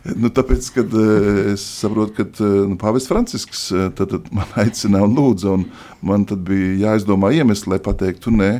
[0.00, 4.48] Nu, tāpēc, kad uh, es saprotu, ka uh, nu, Pāvils Francisks uh, tad, tad man
[4.62, 5.66] aicināja un lūdza, un
[6.00, 8.52] man bija jāizdomā iemesli, lai pateiktu nē.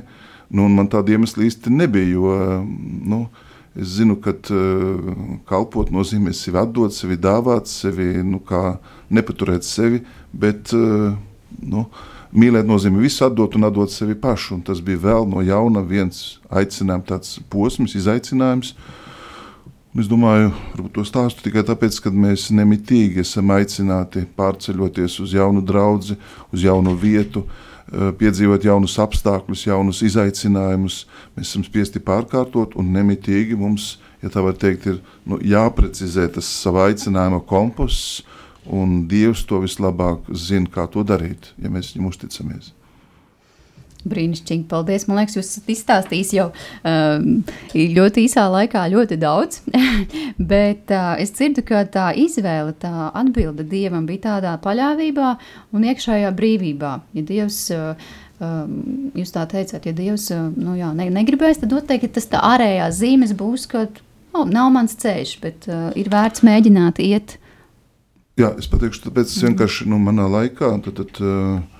[0.52, 2.34] Nu, man tāda iemesla īsti nebija, jo
[3.08, 3.22] nu,
[3.78, 4.34] es zinu, ka
[5.48, 8.42] kalpot nozīmē sevi atdot, sevi dāvāt, sevi nu,
[9.14, 10.02] nepaturēt sevi,
[10.34, 11.84] bet nu,
[12.34, 14.56] mīlēt nozīmē visu atdot un atdot sevi pašu.
[14.58, 18.74] Un tas bija vēl no jauna viens aicinājums, tāds posms, izaicinājums.
[18.74, 18.99] Uh,
[19.98, 25.64] Es domāju, varbūt to stāstu tikai tāpēc, ka mēs nemitīgi esam aicināti pārceļoties uz jaunu
[25.66, 26.14] draugu,
[26.54, 31.06] uz jaunu vietu, eh, piedzīvot jaunus apstākļus, jaunus izaicinājumus.
[31.34, 36.46] Mēs esam spiesti pārkārtot, un nemitīgi mums, ja tā var teikt, ir nu, jāprecizē tas
[36.46, 38.22] savā aicinājuma kompass,
[38.70, 42.79] un Dievs to vislabāk zina, kā to darīt, ja mēs viņam uzticamies.
[44.08, 45.04] Brīnišķīgi, paldies.
[45.08, 46.46] Man liekas, jūs esat izstāstījis jau
[46.88, 47.42] um,
[47.74, 49.60] ļoti īsā laikā ļoti daudz.
[50.52, 55.34] Bet uh, es dzirdu, ka tā izvēle, tā atbilde dievam bija tādā paļāvībā
[55.76, 56.94] un iekšējā brīvībā.
[57.18, 61.76] Ja Dievs, uh, um, jūs tā teicāt, ja Dievs uh, nu, jā, ne, negribēs, tad
[61.76, 63.84] noteikti tas tā ārējās zīmes būs, ka
[64.32, 67.36] oh, nav mans ceļš, bet uh, ir vērts mēģināt iet.
[68.40, 70.72] Jā, es pateikšu, tāpēc vienkārši nu, manā laikā.
[70.86, 71.79] Tad, tad, uh,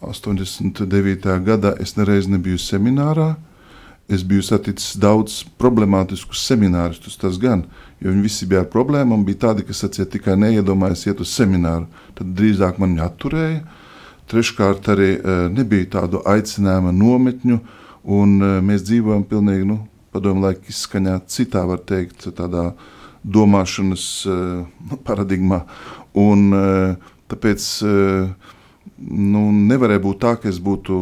[0.00, 1.44] 89.
[1.44, 3.34] gadā es nereiz nebiju seminārā.
[4.10, 7.62] Es biju saticis daudz problemātiskus semināristus, tas gan,
[8.02, 9.22] jo viņi visi bija ar problēmām.
[9.26, 11.86] Bija tādi, kas sacīja, tikai neiedomājas iet uz semināru.
[12.18, 13.60] Tad drīzāk man atturēja.
[14.30, 17.60] Treškārt, arī e, nebija tādu aicinājumu nometņu,
[18.16, 19.78] un e, mēs dzīvojam pilnīgi nu,
[20.14, 22.70] padomu laiku izskaņā, citā var teikt, tādā
[23.22, 24.36] domāšanas e,
[25.06, 25.64] paradigmā.
[26.18, 26.48] Un,
[27.30, 27.66] tāpēc
[29.00, 30.94] nu, nevarēja būt tā, ka es būtu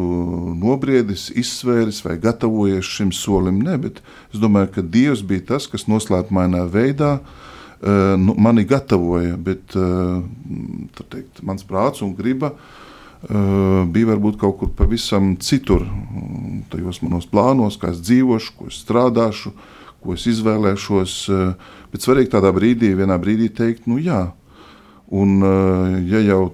[0.59, 3.59] nobriedis, izsvēris vai gatavojies šim solim.
[3.65, 4.01] Nē, bet
[4.33, 9.35] es domāju, ka Dievs bija tas, kas noslēpmainā veidā uh, nu, mani gatavoja.
[9.37, 10.21] Bet uh,
[11.01, 15.83] teikt, mans prāts un griba uh, bija varbūt kaut kur pavisam citur.
[16.71, 19.53] Tajos manos plānos, kā es dzīvošu, ko es strādāšu,
[19.99, 21.19] ko es izvēlēšos.
[21.33, 24.29] Uh, bet svarīgi tādā brīdī, vienā brīdī teikt, nu jā.
[25.09, 26.53] Un, uh, ja jau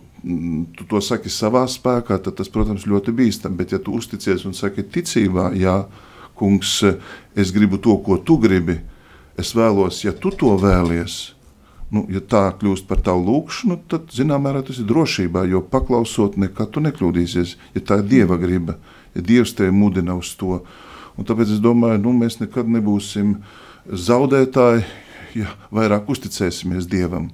[0.76, 3.58] tu to saki savā spēkā, tad tas, protams, ļoti bīstami.
[3.60, 5.84] Bet, ja tu uzticies un saki ticībā, jā,
[6.36, 6.80] kungs,
[7.38, 8.80] es gribu to, ko tu gribi,
[9.40, 11.36] es vēlos, ja tu to vēlies.
[11.94, 16.40] Nu, ja tā kļūst par tavu lūgšanu, tad, zināmā mērā, tas ir drošībā, jo paklausot,
[16.42, 18.80] nekad tu nekļūdīsies, ja tā ir dieva griba,
[19.14, 20.64] ja dievs tevi mudina uz to.
[21.16, 23.38] Un tāpēc es domāju, nu, mēs nekad nebūsim
[23.86, 24.84] zaudētāji,
[25.38, 27.30] ja vairāk uzticēsimies Dievam.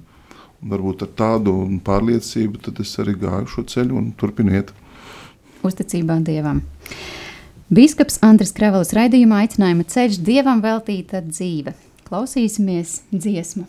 [0.62, 4.70] Varbūt ar tādu pārliecību es arī gāju šo ceļu un turpinu iet.
[5.66, 6.62] Uzticībā Dievam.
[7.72, 11.74] Bīskaps Andris Krevelis raidījumā aicinājuma ceļš Dievam veltīta dzīve.
[12.06, 13.64] Klausīsimies dziesmu.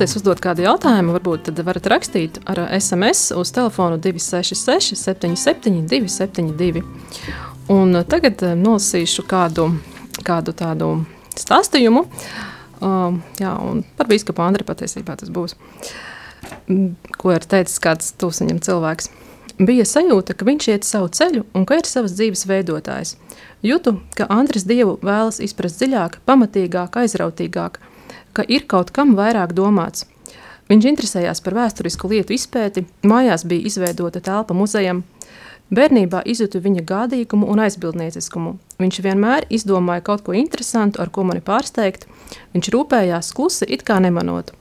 [0.00, 6.80] Vēlaties uzdot kādu jautājumu, varbūt tad varat rakstīt ar SMS uz telefonu 266 77 272.
[7.68, 9.66] Un tagad eh, nolasīšu kādu,
[10.24, 10.88] kādu tādu
[11.36, 12.06] stāstījumu.
[12.80, 15.52] Uh, jā, un par biskupu Andri patiesībā tas būs.
[17.20, 19.10] Ko ir teicis kāds tūs viņam cilvēks.
[19.60, 23.18] Bija sajūta, ka viņš iet savu ceļu un ka ir savas dzīves veidotājs.
[23.60, 27.76] Jūtu, ka Andris Dievu vēlas izprast dziļāk, pamatīgāk, aizrautīgāk,
[28.40, 30.06] ka ir kaut kam vairāk domāts.
[30.70, 35.02] Viņš interesējās par vēsturisku lietu izpēti, mājās bija izveidota telpa muzejam.
[35.70, 38.54] Bērnībā izjūtu viņa gādīgumu un aizbildnieciskumu.
[38.80, 42.08] Viņš vienmēr izdomāja kaut ko interesantu, ar ko mani pārsteigt.
[42.54, 44.54] Viņš rūpējās klusi, it kā nemanot.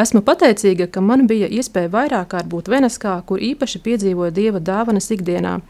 [0.00, 5.12] Esmu pateicīga, ka man bija iespēja vairāk kārt būt Veneskā, kur īpaši piedzīvoju dieva dāvanas
[5.14, 5.60] ikdienā.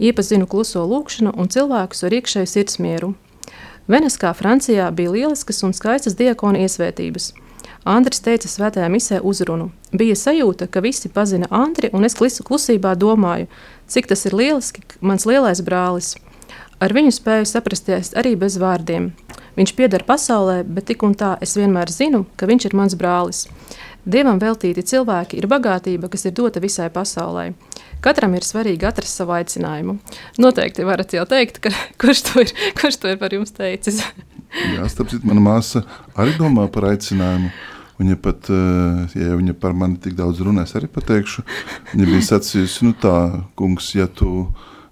[0.00, 3.12] Iepazinu kluso lūkšanu un cilvēkus ar iekšēju sirdsmieru.
[3.86, 7.30] Veneskā, Francijā bija lieliskas un skaistas diakona iesvētības.
[7.86, 9.68] Andris teica svētajā misē uzrunu.
[9.94, 13.46] Bija sajūta, ka visi pazina Andri, un es klusībā domāju,
[13.86, 16.16] cik tas ir lieliski, mans lielais brālis.
[16.82, 19.12] Ar viņu spēju saprasties arī bez vārdiem.
[19.56, 23.46] Viņš pieder pasaulē, bet tik un tā es vienmēr zinu, ka viņš ir mans brālis.
[24.02, 27.52] Dievam veltīti cilvēki ir bagātība, kas ir dota visai pasaulē.
[28.06, 29.96] Katram ir svarīgi atrast savu aicinājumu.
[30.38, 33.98] Noteikti varat jau teikt, ka, kurš, to ir, kurš to ir par jums teicis.
[34.76, 35.82] Jā, starp citu, mana māsa
[36.14, 37.50] arī domā par aicinājumu.
[37.96, 41.42] Viņa pat, eh, ja viņa par mani tik daudz runās, arī pateikšu,
[41.94, 43.14] viņa bija sacījusi, nu tā,
[43.56, 44.50] kungs, ja tu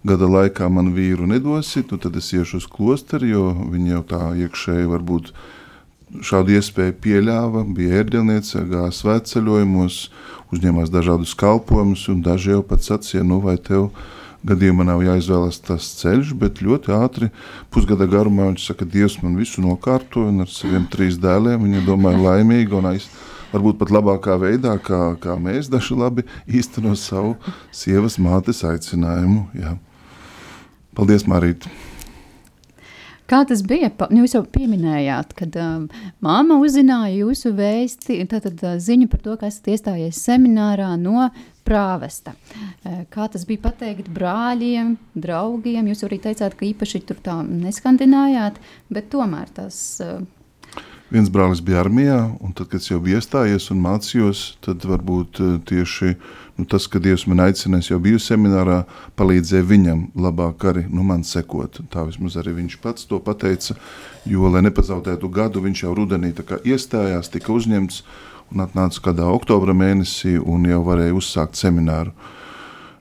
[0.09, 4.22] gada laikā man vīru nedosi, nu tad es iešu uz klosteri, jo viņa jau tā
[4.46, 5.31] iekšēji varbūt
[6.24, 10.00] šādu iespēju pieļāva, bija ērģelniece, gāja svētceļojumos,
[10.53, 13.90] uzņēmās dažādus kalpojumus, un daži jau pat sacīja, nu vai tev
[14.45, 17.31] gadījumā nav jāizvēlas tas ceļš, bet ļoti ātri,
[17.73, 22.21] pusgada garumā viņš saka, Dievs man visu nokārto, un ar saviem trīs dēliem viņa domāja
[22.27, 23.09] laimīgi un aiz,
[23.55, 27.37] varbūt pat labākā veidā, kā, kā mēs daži labi īsteno savu
[27.73, 29.49] sievas mātes aicinājumu.
[29.57, 29.79] Jā.
[30.95, 31.67] Paldies, Marīt!
[33.31, 33.88] Kā tas bija?
[34.10, 35.88] Nu, jūs jau pieminējāt, kad um,
[36.25, 41.31] māma uzzināja jūsu vēsti, tātad uh, ziņu par to, ka esat iestājies seminārā no
[41.64, 42.35] prāvesta.
[42.85, 45.88] Kā tas bija pateikt brāļiem, draugiem?
[45.88, 48.60] Jūs arī teicāt, ka īpaši tur tā neskandinājāt,
[48.92, 49.79] bet tomēr tas
[51.14, 55.40] Viens brālis bija armijā, un tad, kad es jau biju iestājies un mācījos, tad varbūt
[55.44, 56.14] eh, tieši
[56.59, 58.83] nu, tas, ka Dievs man aicināja, jau biju seminārā,
[59.19, 61.81] palīdzēja viņam labāk arī nu, man sekot.
[61.92, 63.77] Tā vismaz arī viņš pats to pateica,
[64.29, 66.33] jo, lai nepazaudētu gadu, viņš jau rudenī
[66.65, 68.05] iestājās, tika uzņemts
[68.55, 72.15] un atnāca kādā oktobra mēnesī un jau varēja uzsākt semināru.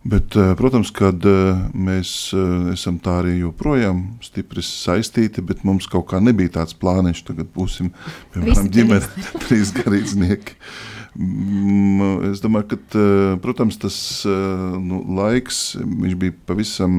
[0.03, 5.87] Bet, eh, protams, kad eh, mēs eh, esam tā arī joprojām stipri saistīti, bet mums
[5.87, 7.93] kaut kā nebija tāds plāniņš, tagad būsim
[8.33, 10.57] piemēram ģimene, trīs garīdznieki.
[11.13, 13.01] Es domāju, ka,
[13.43, 15.75] protams, tas nu, laiks
[16.17, 16.95] bija pavisam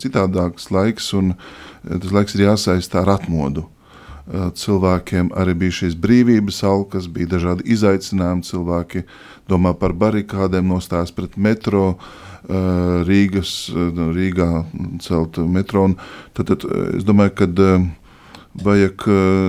[0.00, 1.34] citādāks laiks, un
[1.84, 3.66] tas laiks ir jāsaista ar atmodu
[4.28, 8.44] cilvēkiem arī bija šīs brīvības alkas, bija dažādi izaicinājumi.
[8.44, 9.04] Cilvēki
[9.48, 11.96] domā par barikādēm, nostājas pret metro,
[12.48, 14.50] Rīgas, Rīgā
[15.04, 15.88] celt metro.
[16.36, 17.48] Tad, tad es domāju, ka
[18.54, 19.04] vajag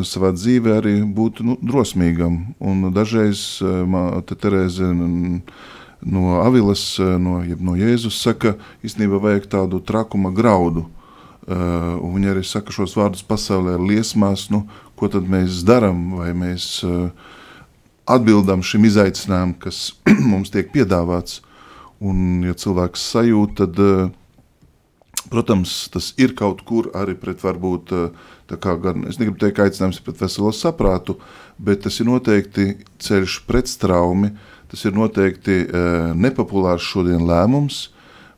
[0.08, 2.56] savā dzīvē arī būt nu, drosmīgam.
[2.60, 3.62] Un dažreiz
[4.28, 10.86] te Terēze no Avilas, no, no Jēzus saka, īstenībā vajag tādu trakuma graudu.
[11.50, 14.68] Uh, viņa arī saka šos vārdus pasaulē liesmās, nu,
[15.00, 17.08] ko tad mēs darām, vai mēs uh,
[18.10, 19.91] atbildam šim izaicinājumam, kas
[20.32, 21.41] mums tiek piedāvāts.
[22.00, 24.12] Un, ja cilvēks sajūt, tad, eh,
[25.30, 30.17] protams, tas ir kaut kur arī pret, varbūt, eh, gan, es negribu teikt, aicinājums pret
[30.21, 31.17] veselo saprātu,
[31.57, 34.34] bet tas ir noteikti ceļš pret straumi,
[34.69, 37.89] tas ir noteikti eh, nepopulārs šodien lēmums,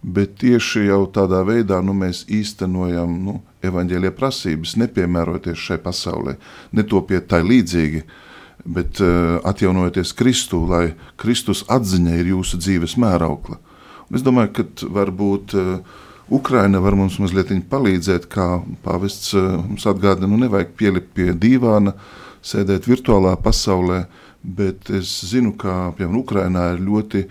[0.01, 6.37] bet tieši jau tādā veidā nu, mēs īstenojam nu, evaņģēlie prasības, nepiemēroties šai pasaulē,
[6.73, 8.03] netopiet tai līdzīgi,
[8.65, 13.57] bet uh, atjaunojoties Kristu, lai Kristus atziņa ir jūsu dzīves mēraukla.
[14.09, 16.01] Un es domāju, ka varbūt uh,
[16.31, 21.91] Ukraina var mums mazliet palīdzēt, kā pāvests uh, mums atgādina, nu nevajag pielikt pie dīvāna,
[22.41, 24.05] sēdēt virtuālā pasaulē,
[24.41, 27.25] bet es zinu, ka piemēram Ukrainā ir ļoti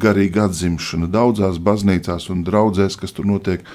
[0.00, 1.10] garīga atzimšana.
[1.12, 3.66] Daudzās baznīcās un draudzēs, kas tur notiek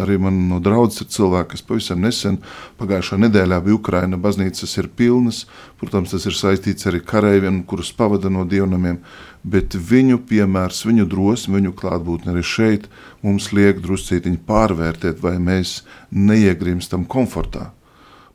[0.00, 2.38] arī man no draudzes ir cilvēki, kas pavisam nesen,
[2.80, 5.44] pagājušā nedēļā bija Ukraina, baznīcas ir pilnas,
[5.80, 9.00] protams, tas ir saistīts arī kareiviem, kurus pavada no dievnamiem,
[9.42, 12.88] bet viņu piemērs, viņu drosmi, viņu klātbūtni arī šeit
[13.22, 17.70] mums liek druscītiņi pārvērtēt, vai mēs neiegrimstam komfortā.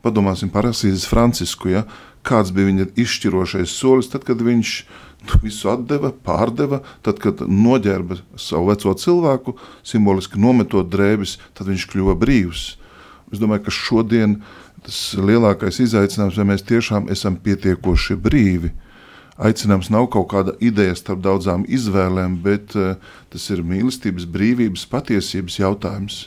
[0.06, 1.88] Padomāsim par Asīzes Francisku, ja?
[2.28, 4.74] kāds bija viņa izšķirošais solis, tad, kad viņš
[5.44, 6.82] visu atdeva, pārdeva.
[7.06, 9.56] Tad, kad noģērba savu veco cilvēku,
[9.86, 12.68] simboliski nometot drēbes, tad viņš kļuva brīvs.
[13.34, 14.40] Es domāju, ka šodien
[14.86, 18.72] tas lielākais izaicinājums, vai mēs tiešām esam pietiekoši brīvi.
[19.38, 22.96] Aicinājums nav kaut kāda ideja starp daudzām izvēlēm, bet uh,
[23.30, 26.20] tas ir mīlestības, brīvības, patiesības jautājums.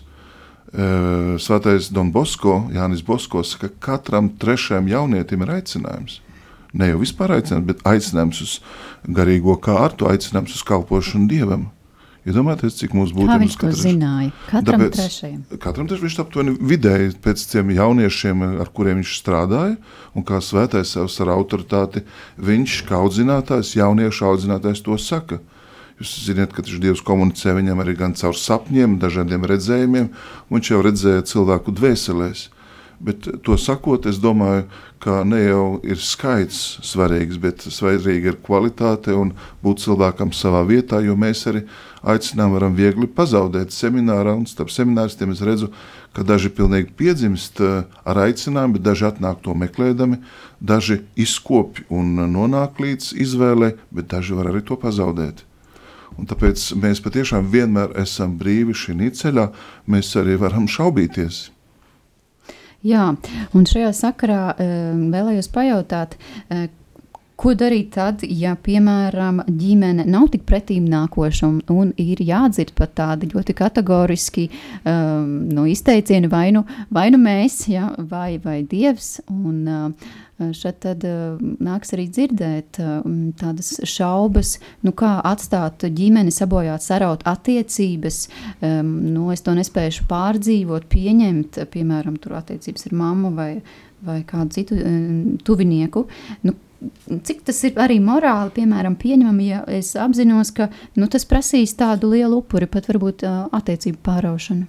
[0.70, 6.20] Uh, Svētais Don Bosko, Jānis Bosko, saka, ka katram trešajam jaunietim ir aicinājums
[6.72, 8.56] ne jau vispār aicinājums, bet aicinājums uz
[9.06, 11.68] garīgo kārtu, aicinājums uz kalpošanu dievam.
[12.28, 14.32] Iedomājieties, ja cik mums būtu jābūt tādam zināmam.
[14.50, 15.38] Katram Tāpēc, trešajam.
[15.62, 19.78] Katram trešajam viņš aptuveni vidēji pēc tiem jauniešiem, ar kuriem viņš strādāja,
[20.12, 22.04] un kā svētais savs ar autoritāti,
[22.36, 25.40] viņš kā audzinātājs, jauniešu audzinātājs to saka.
[26.00, 30.12] Jūs zināt, ka Dievs komunicē viņam arī gan caur sapņiem, dažādiem redzējumiem,
[30.48, 32.50] un viņš jau redzēja cilvēku dvēselēs.
[33.00, 34.66] Bet to sakot, es domāju,
[35.00, 39.32] ka ne jau ir skaits svarīgs, bet svarīga ir kvalitāte un
[39.64, 41.62] būt cilvēkam savā vietā, jo mēs arī
[42.04, 45.70] aicinām varam viegli pazaudēt seminārā, un starp semināristiem es redzu,
[46.12, 50.20] ka daži pilnīgi piedzimst eh, ar aicinājumu, bet daži atnāk to meklēdami,
[50.60, 55.46] daži izkopj un nonāk līdz izvēlei, bet daži var arī to pazaudēt.
[56.18, 59.46] Un tāpēc mēs patiešām vienmēr esam brīvi šī ceļā,
[59.88, 61.46] mēs arī varam šaubīties.
[62.86, 63.10] Jā,
[63.52, 66.16] un šajā sakarā vēlējos pajautāt,
[67.40, 72.92] Ko darīt tad, ja, piemēram, ģimene nav tik pretīm nākoša un, un ir jādzird pat
[72.98, 79.22] tādi ļoti kategoriski um, no izteicieni vai nu, vai nu mēs, ja, vai, vai Dievs.
[79.32, 80.18] Un, uh,
[80.56, 83.02] Šeit tad uh, nāks arī dzirdēt uh,
[83.36, 88.22] tādas šaubas, nu kā atstāt ģimeni, sabojāt, saraut attiecības.
[88.64, 93.52] Um, nu, es to nespēju pārdzīvot, pieņemt, piemēram, tur attiecības ar mammu vai,
[94.04, 96.08] vai kādu citu um, tuvinieku.
[96.48, 96.56] Nu,
[97.24, 102.12] cik tas ir arī morāli, piemēram, pieņemami, ja es apzinos, ka nu, tas prasīs tādu
[102.14, 104.68] lielu upuri, pat varbūt uh, attiecību pāraušanu.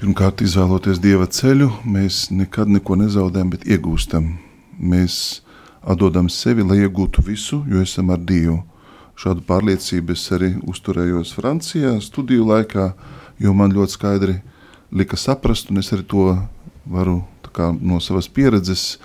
[0.00, 4.30] Pirmkārt, izvēloties dieva ceļu, mēs nekad neko nezaudējam, bet iegūstam.
[4.80, 5.42] Mēs
[5.84, 8.62] atdodam sevi, lai iegūtu visu, jo esam ar Dievu.
[9.20, 12.94] šādu pārliecību es arī uzturējos Francijā studiju laikā,
[13.36, 14.38] jo man ļoti skaidri
[14.90, 16.38] lika saprast, un es arī to
[16.86, 17.18] varu
[17.52, 18.98] kā, no savas pieredzes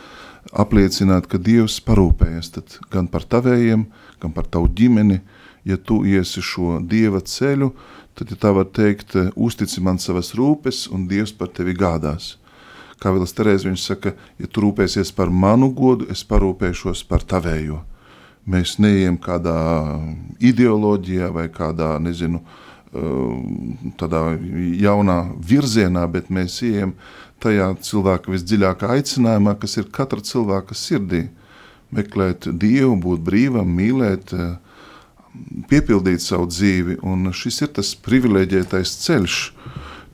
[0.54, 2.52] apliecināt, ka Dievs parūpējas
[2.93, 3.86] gan par tavējiem,
[4.22, 5.22] gan par tavu ģimeni.
[5.66, 7.72] Ja tu iesi šo Dieva ceļu,
[8.14, 12.36] tad, ja tā var teikt, uztici man savas rūpes, un Dievs par tevi gādās.
[13.02, 17.82] Kā Vilas Terēze viņš saka, ja tu rūpēsies par manu godu, es parūpēšos par tavējo.
[18.46, 19.58] Mēs neejam kādā
[20.38, 22.43] ideoloģijā vai kādā, nezinu,
[24.00, 24.22] tādā
[24.80, 26.93] jaunā virzienā, bet mēs ejam
[27.44, 31.28] tajā cilvēka visdziļākā aicinājumā, kas ir katra cilvēka sirdī.
[31.96, 34.34] Meklēt Dievu, būt brīvam, mīlēt,
[35.70, 39.38] piepildīt savu dzīvi, un šis ir tas privileģētais ceļš.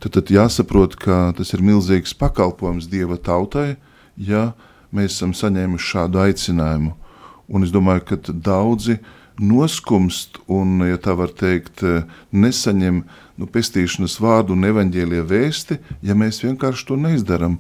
[0.02, 3.76] Tad, tad jāsaprot, ka tas ir milzīgs pakalpojums Dieva tautai,
[4.18, 4.52] ja
[4.92, 6.96] mēs esam saņēmuši šādu aicinājumu.
[7.52, 8.98] Un es domāju, ka daudzi
[9.40, 11.84] noskumst un, ja tā var teikt,
[12.32, 13.04] nesaņem
[13.40, 17.60] nu, pestīšanas vārdu un evaņģēlie vēsti, ja mēs vienkārši to neizdaram.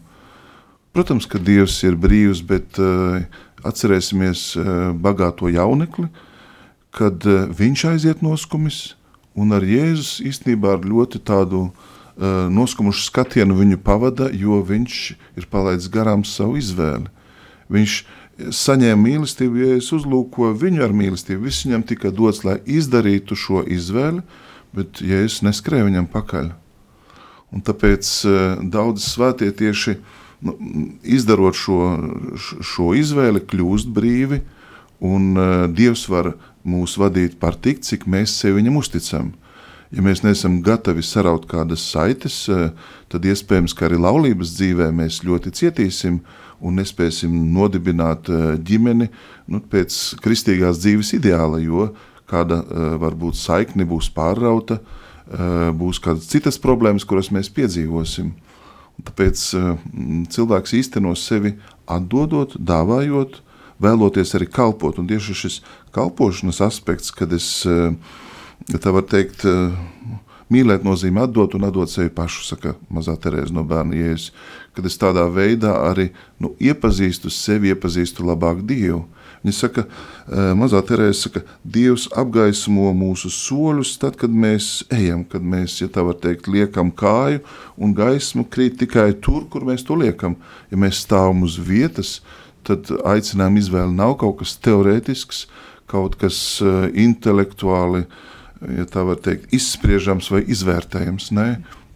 [0.91, 3.23] Protams, ka Dievs ir brīvs, bet uh,
[3.63, 6.09] atcerēsimies uh, bagāto jaunekli,
[6.91, 8.97] kad uh, viņš aiziet noskumis,
[9.31, 11.69] un ar Jēzus īstenībā ar ļoti tādu
[12.21, 14.95] noskumušu skatienu viņu pavada, jo viņš
[15.39, 17.07] ir palaidis garām savu izvēli.
[17.71, 17.95] Viņš
[18.49, 23.63] saņēma mīlestību, ja es uzlūkoju viņu ar mīlestību, viss viņam tika dots, lai izdarītu šo
[23.69, 24.23] izvēli,
[24.75, 26.51] bet Jēzus neskrēja viņam pakaļ.
[27.51, 29.97] Un tāpēc uh, daudz svētie tieši
[30.47, 30.55] nu,
[31.03, 31.81] izdarot šo,
[32.39, 34.41] šo izvēli, kļūst brīvi,
[35.03, 36.33] un uh, Dievs var
[36.63, 39.33] mūs vadīt par tik, cik mēs sevi viņam uzticam.
[39.91, 42.71] Ja mēs neesam gatavi saraut kādas saites, uh,
[43.11, 46.21] tad iespējams, ka arī laulības dzīvē mēs ļoti cietīsim
[46.61, 48.29] un nespēsim nodibināt
[48.67, 49.09] ģimeni
[49.49, 55.99] nu, pēc kristīgās dzīves ideāla, jo uh, kāda uh, varbūt saikne būs pārrauta, uh, būs
[56.03, 58.31] kādas citas problēmas, kuras mēs piedzīvosim.
[58.99, 59.71] Un tāpēc uh,
[60.35, 61.55] cilvēks īsteno sevi
[61.91, 63.41] atdodot, dāvājot,
[63.81, 64.99] vēloties arī kalpot.
[65.01, 65.61] Un tieši šis
[65.95, 69.41] kalpošanas aspekts, kad es, tā var teikt,
[70.51, 74.33] mīlēt nozīmē atdot un atdot sevi pašu, saka mazā Terēza no bērna jēzus,
[74.75, 79.05] kad es tādā veidā arī nu, iepazīstu sevi, iepazīstu labāk Dievu.
[79.41, 79.87] Viņa saka,
[80.59, 86.03] mazā Terēza saka, Dievs apgaismo mūsu soļus tad, kad mēs ejam, kad mēs, ja tā
[86.05, 87.41] var teikt, liekam kāju
[87.81, 90.37] un gaismu krīt tikai tur, kur mēs to liekam.
[90.69, 92.19] Ja mēs stāvam uz vietas,
[92.67, 95.47] tad aicinājuma izvēle nav kaut kas teorētisks,
[95.89, 96.37] kaut kas
[96.93, 98.05] intelektuāli,
[98.61, 101.31] ja tā var teikt, izspriežams vai izvērtējams.
[101.37, 101.47] Nē,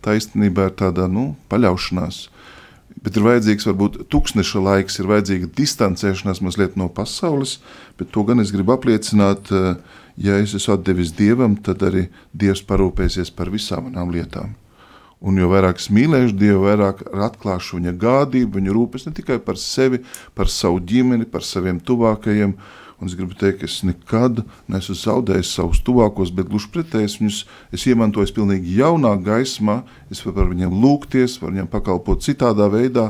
[0.05, 2.25] tā īstenībā ir tāda nu, paļaušanās
[3.05, 7.59] bet ir vajadzīgs varbūt tūkstneša laiks, ir vajadzīga distancēšanās mazliet no pasaules,
[7.99, 9.75] bet to gan es gribu apliecināt, eh,
[10.17, 14.55] ja es esmu atdevis Dievam, tad arī Dievs parūpēsies par visām manām lietām.
[15.21, 19.55] Un jo vairāk es mīlēšu Dievu, vairāk atklāšu viņa gādību, viņa rūpes ne tikai par
[19.55, 20.01] sevi,
[20.35, 22.55] par savu ģimeni, par saviem tuvākajiem,
[22.95, 24.39] Un es gribu teikt, ka es nekad
[24.71, 27.39] neesmu zaudējis savus tuvākos, bet gluži pretēji viņus
[27.75, 29.81] es iemantoju pilnīgi jaunā gaismā.
[30.07, 33.09] Es varu par viņiem lūgties, varu viņiem pakalpot citādā veidā,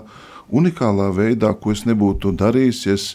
[0.50, 3.06] unikālā veidā, ko es nebūtu darījis, ja es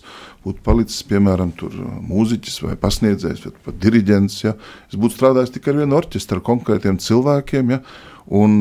[0.45, 1.75] būtu palicis, piemēram, tur
[2.07, 4.39] mūziķis vai pasniedzējs vai pat diriģents.
[4.47, 4.55] Ja.
[4.87, 7.75] Es būtu strādājis tikai ar vienu orķestru, ar konkrētiem cilvēkiem.
[7.75, 7.83] Ja.
[8.41, 8.61] Un,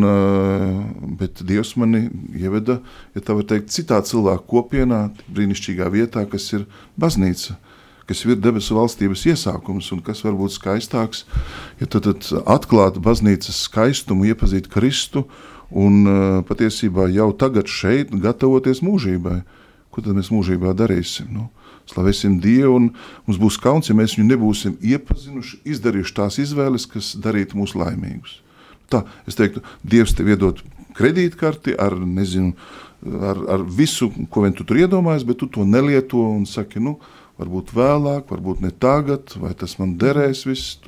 [1.20, 2.80] bet Dievs mani ieveda,
[3.14, 6.66] ja tā var teikt, citā cilvēku kopienā, brīnišķīgā vietā, kas ir
[6.97, 7.60] baznīca
[8.10, 11.24] kas ir debesu valstības iesākums un kas var būt skaistāks,
[11.78, 15.28] ja tad, tad atklāt baznīcas skaistumu, iepazīt Kristu
[15.70, 16.01] un
[16.49, 19.43] patiesībā jau tagad šeit gatavoties mūžībai.
[19.93, 21.30] Ko tad mēs mūžībā darīsim?
[21.34, 21.47] Nu,
[21.89, 22.89] slavēsim Dievu, un
[23.28, 28.39] mums būs kauns, ja mēs viņu nebūsim iepazinuši, izdarījuši tās izvēles, kas darītu mūs laimīgus.
[28.89, 30.62] Tā, es teiktu, Dievs tev iedod
[30.97, 32.55] kredītkarti ar, nezinu,
[33.05, 36.97] ar, ar visu, ko vien tu tur iedomājies, bet tu to nelieto un saki, nu,
[37.40, 40.46] varbūt vēlāk, varbūt ne tagad, vai tas man derēs.
[40.50, 40.80] Viss.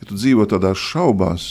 [0.00, 1.50] Ja tu dzīvo tādās šaubās,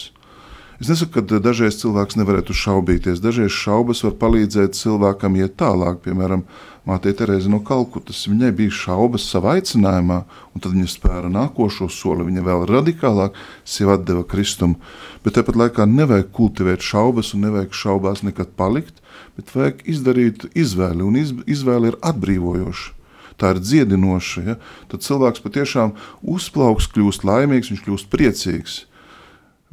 [0.80, 3.24] es nesaku, ka dažreiz cilvēks nevarētu šaubīties.
[3.24, 6.03] Dažreiz šaubas var palīdzēt cilvēkam iet tālāk.
[6.05, 6.45] Piemēram,
[6.88, 8.24] Māte Terēza no Kalkutas.
[8.32, 10.24] Viņai bija šaubas savā aicinājumā,
[10.55, 12.26] un tad viņa spēra nākošo soli.
[12.28, 13.36] Viņa vēl radikālāk
[13.68, 14.80] sev atdeva Kristumu.
[15.24, 19.03] Bet tāpat laikā nevajag kultivēt šaubas, un nevajag šaubās nekad palikt,
[19.38, 22.99] bet vajag izdarīt izvēli, un izvēle ir atbrīvojoša
[23.40, 24.58] tā ir dziedinoša, ja,
[24.92, 25.96] tad cilvēks patiešām
[26.36, 28.84] uzplauks, kļūst laimīgs, viņš kļūst priecīgs.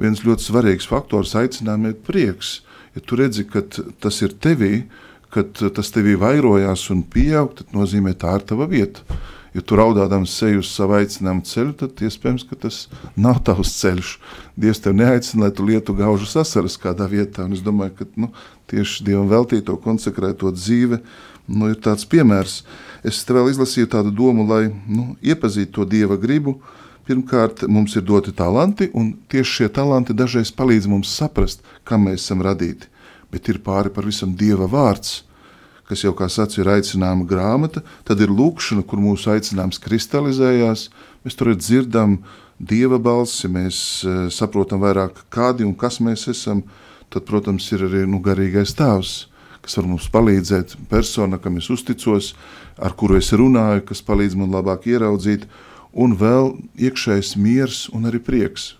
[0.00, 2.60] Viens ļoti svarīgs faktors aicinājumam ir prieks.
[2.96, 3.62] Ja tu redzi, ka
[4.00, 4.86] tas ir tevī,
[5.32, 9.04] kad tas tevī vairojās un pieaug, tad nozīmē tā ir tava vieta.
[9.56, 12.82] Ja tu raudādams seju uz savu aicinājumu ceļu, tad iespējams, ka tas
[13.16, 14.10] nav tavs ceļš.
[14.60, 17.46] Dievs tev neaicina, lai tu lietu gaužu sasaras kādā vietā.
[17.48, 18.28] Un es domāju, ka nu,
[18.68, 21.00] tieši Dievam veltīto, konsekrēto dzīve
[21.48, 22.58] nu, ir tāds piemērs.
[23.06, 26.58] Es te vēl izlasīju tādu domu, lai nu, iepazītu to Dieva gribu.
[27.06, 32.24] Pirmkārt, mums ir doti talanti, un tieši šie talanti dažreiz palīdz mums saprast, kam mēs
[32.24, 32.90] esam radīti.
[33.30, 35.20] Bet ir pāri par visam Dieva vārds
[35.86, 40.88] kas jau, kā sacīja, ir aicinājuma grāmata, tad ir lūkšana, kur mūsu aicinājums kristalizējās.
[41.22, 42.18] Mēs tur dzirdam
[42.58, 46.64] dieva balsi, mēs uh, saprotam vairāk, kādi un kas mēs esam.
[47.12, 49.12] Tad, protams, ir arī nu, garīgais tēvs,
[49.62, 52.32] kas var mums palīdzēt, persona, kam es uzticos,
[52.78, 55.46] ar kuru es runāju, kas palīdz man labāk ieraudzīt,
[55.96, 58.74] un vēl iekšējs miers un arī prieks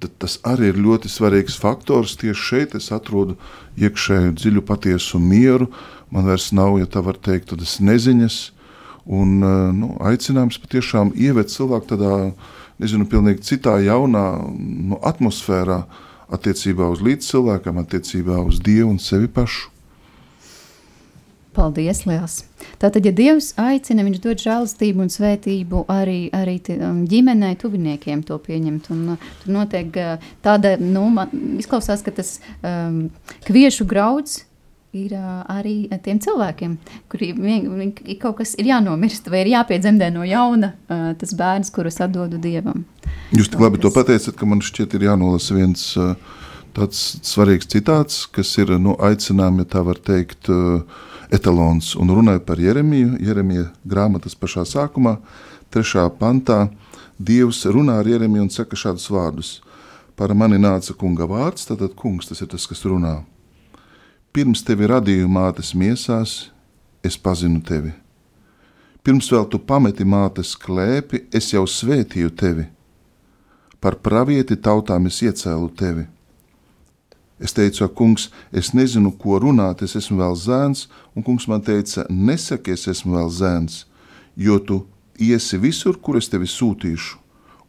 [0.00, 2.16] tad tas arī ir ļoti svarīgs faktors.
[2.18, 3.36] Tieši šeit es atrodu
[3.80, 5.70] iekšēju dziļu patiesu mieru.
[6.10, 8.38] Man vairs nav, ja tā var teikt, tādas neziņas.
[9.04, 9.36] Un
[9.76, 12.14] nu, aicinājums patiešām ievēt cilvēku tādā,
[12.80, 15.82] nezinu, pilnīgi citā jaunā nu, atmosfērā
[16.32, 19.73] attiecībā uz līdzcilvēkam, attiecībā uz Dievu un sevi pašu.
[21.54, 22.40] Paldies, Liels!
[22.82, 28.38] Tātad, ja Dievs aicina, viņš dod žēlastību un svētību arī, arī um, ģimenei, tuviniekiem to
[28.42, 28.90] pieņemt.
[28.94, 33.06] Un, uh, tur notiek uh, tāda, nu, man izklausās, ka tas um,
[33.46, 34.42] kviešu grauds
[34.94, 36.76] ir uh, arī tiem cilvēkiem,
[37.10, 37.92] kuriem
[38.22, 42.84] kaut kas ir jānomirst vai ir jāpiedzemdē no jauna uh, tas bērns, kurus atdodu Dievam.
[43.34, 46.14] Jūs tik labi to pateicat, ka man šķiet ir jānolasa viens uh,
[46.76, 52.42] tāds svarīgs citāts, kas ir nu, aicinājumi, ja tā var teikt, uh, etalons un runāja
[52.46, 53.18] par Jeremiju.
[53.22, 55.18] Jeremija grāmatas pašā sākumā,
[55.74, 56.68] trešā pantā,
[57.14, 59.50] Dievs runā ar Jeremiju un saka šādus vārdus.
[60.18, 63.20] Par mani nāca kunga vārds, tātad kungs tas ir tas, kas runā.
[64.34, 66.48] Pirms tevi radīju mātes miesās,
[67.06, 67.92] es pazinu tevi.
[69.06, 72.66] Pirms vēl tu pameti mātes klēpi, es jau svētīju tevi.
[73.78, 76.08] Par pravieti tautām es iecēlu tevi
[77.42, 80.86] Es teicu, kungs, es nezinu, ko runāt, es esmu vēl zēns,
[81.18, 83.80] un kungs man teica, nesaki, es esmu vēl zēns,
[84.38, 84.84] jo tu
[85.18, 87.18] iesi visur, kur es tevi sūtīšu,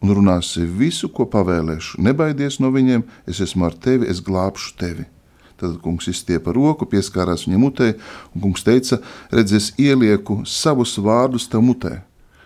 [0.06, 1.98] un runāsi visu, ko pavēlēšu.
[2.06, 5.10] Nebaidies no viņiem, es esmu ar tevi, es glābšu tevi.
[5.56, 7.94] Tad kungs izstiepa roku, pieskārās viņa mutē,
[8.36, 9.00] un kungs teica,
[9.32, 12.02] redz, es ielieku savus vārdus tev mutē.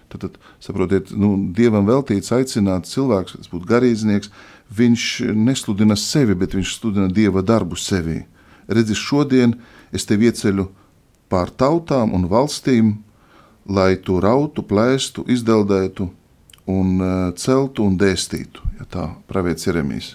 [0.09, 4.31] Tad, tad saprotiet, nu, dievam veltīts aicināt cilvēks, kas būtu garīdznieks,
[4.75, 5.05] viņš
[5.35, 8.23] nesludina sevi, bet viņš sludina dieva darbu sevī.
[8.69, 9.55] Redzi, šodien
[9.95, 10.67] es tevi ieceļu
[11.29, 12.97] pār tautām un valstīm,
[13.69, 16.09] lai tu rautu, plēstu, izdeldētu
[16.69, 20.13] un uh, celtu un dēstītu, ja tā pravietis Jeremijs.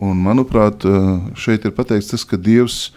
[0.00, 2.90] Un, manuprāt, uh, šeit ir pateikts tas, ka Dievs,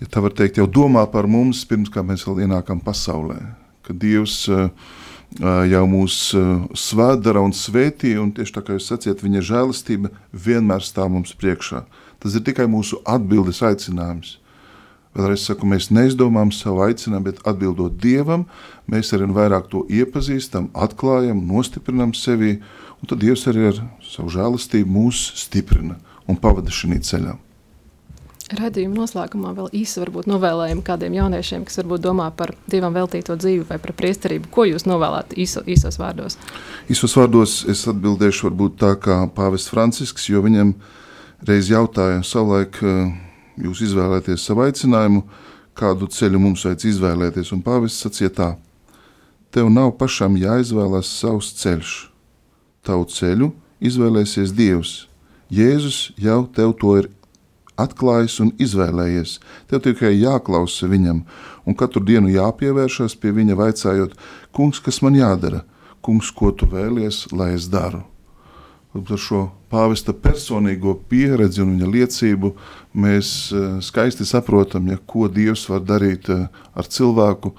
[0.00, 3.38] ja tā var teikt, jau domā par mums pirms kā mēs vēl ienākam pasaulē.
[3.84, 4.68] Ka Dievs uh,
[5.42, 6.16] jau mūs
[6.78, 11.84] svētdara un svētī, un tieši tā kā jūs sacījat, viņa žēlastība vienmēr stāv mums priekšā.
[12.22, 14.38] Tas ir tikai mūsu atbildes aicinājums.
[15.14, 18.48] Vēlreiz saku, mēs neizdomājam savu aicinājumu, bet atbildot Dievam,
[18.90, 22.56] mēs arī vairāk to iepazīstam, atklājam, nostiprinam sevi,
[22.98, 27.36] un tad Dievs arī ar savu žēlastību mūs stiprina un pavada šī ceļā.
[28.52, 33.64] Radījuma noslēgumā vēl īsi varbūt novēlējumi kādiem jauniešiem, kas varbūt domā par Dievam veltīto dzīvi
[33.70, 34.50] vai par priesterību.
[34.52, 36.36] Ko jūs novēlētu īso, īsos vārdos?
[36.92, 40.74] Īsos vārdos es atbildēšu varbūt tā kā pāvests Francisks, jo viņam
[41.48, 42.82] reiz jautāja savulaik,
[43.64, 45.24] jūs izvēlēties savu aicinājumu,
[45.72, 48.50] kādu ceļu mums vajadz izvēlēties, un pāvests sacīja tā,
[49.56, 51.96] tev nav pašam jāizvēlās savs ceļš,
[52.84, 54.94] tavu ceļu izvēlēsies Dievs.
[55.54, 57.13] Jēzus jau tev to ir
[57.80, 59.38] atklājis un izvēlējies.
[59.70, 61.24] Tev tikai jāklausa viņam,
[61.66, 64.16] un katru dienu jāpievēršas pie viņa, vaicājot,
[64.54, 65.64] kungs, kas man jādara,
[66.04, 68.04] kungs, ko tu vēlies, lai es daru.
[68.94, 72.52] Ar šo pāvesta personīgo pieredzi un viņa liecību
[72.94, 76.44] mēs eh, skaisti saprotam, ja, ko Dievs var darīt eh,
[76.78, 77.50] ar cilvēku,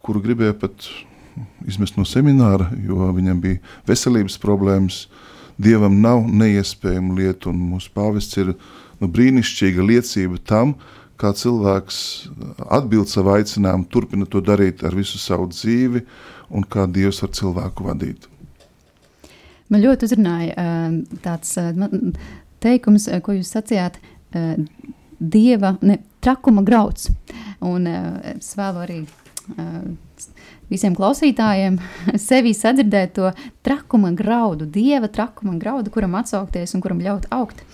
[0.00, 0.86] kuru gribēja pat
[1.66, 5.08] izmest no semināra, jo viņam bija veselības problēmas.
[5.60, 10.74] Dievam nav neiespējamu lietu, un mūsu pāvests ir nu, brīnišķīga liecība tam,
[11.20, 12.00] kā cilvēks
[12.72, 16.04] atbild savu aicinājumu, turpina to darīt ar visu savu dzīvi
[16.56, 18.28] un kā Dievs var cilvēku vadīt.
[19.70, 20.70] Man ļoti uzrunāja
[21.22, 21.52] tāds
[22.64, 24.00] teikums, ko jūs sacījāt,
[25.20, 27.10] Dieva ne, trakuma grauds.
[27.60, 29.00] Un es vēlu arī
[30.70, 31.78] visiem klausītājiem
[32.28, 33.30] sevi sadzirdēt to
[33.66, 37.64] trakuma graudu, dieva trakuma graudu, kuram atsaukties un kuram ļaut augt.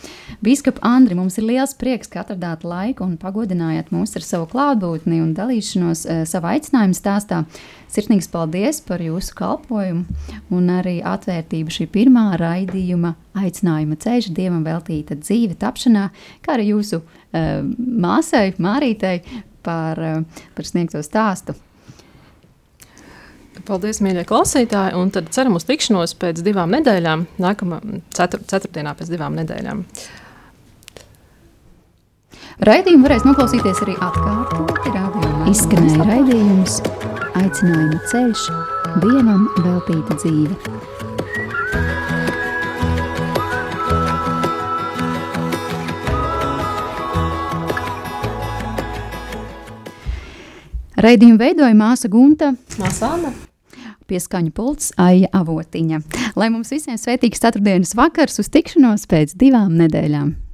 [0.44, 5.20] Bīskap Andri, mums ir liels prieks, ka atradāt laiku un pagodinājāt mūs ar savu klātbūtni
[5.22, 7.42] un dalīšanos uh, savā aicinājuma stāstā.
[7.92, 10.04] Sirsnīgs paldies par jūsu kalpojumu
[10.52, 16.08] un arī atvērtību šī pirmā raidījuma aicinājuma ceļš, dievam veltīta dzīve tapšanā,
[16.44, 19.20] kā arī jūsu uh, māsai, Mārītei
[19.66, 21.56] par, uh, par sniegto stāstu.
[23.66, 27.80] Paldies, mīļie klausītāji, un tad ceram uz tikšanos pēc divām nedēļām, nākamā
[28.14, 29.80] cetur, ceturtdienā pēc divām nedēļām.
[32.66, 34.92] Raidījumu varēs noklausīties arī atkārtoti.
[35.50, 36.78] Izskanēja raidījums
[37.36, 38.44] Aicinājuma ceļš,
[39.02, 40.54] Dievam veltīta dzīve.
[50.96, 52.54] Raidījumu veidoja māsa Gunta.
[52.80, 53.34] Māsa Anna
[54.10, 56.02] pieskaņu pults Aija Avotiņa.
[56.38, 60.45] Lai mums visiem svētīgs ceturtdienas vakars uz tikšanos pēc divām nedēļām!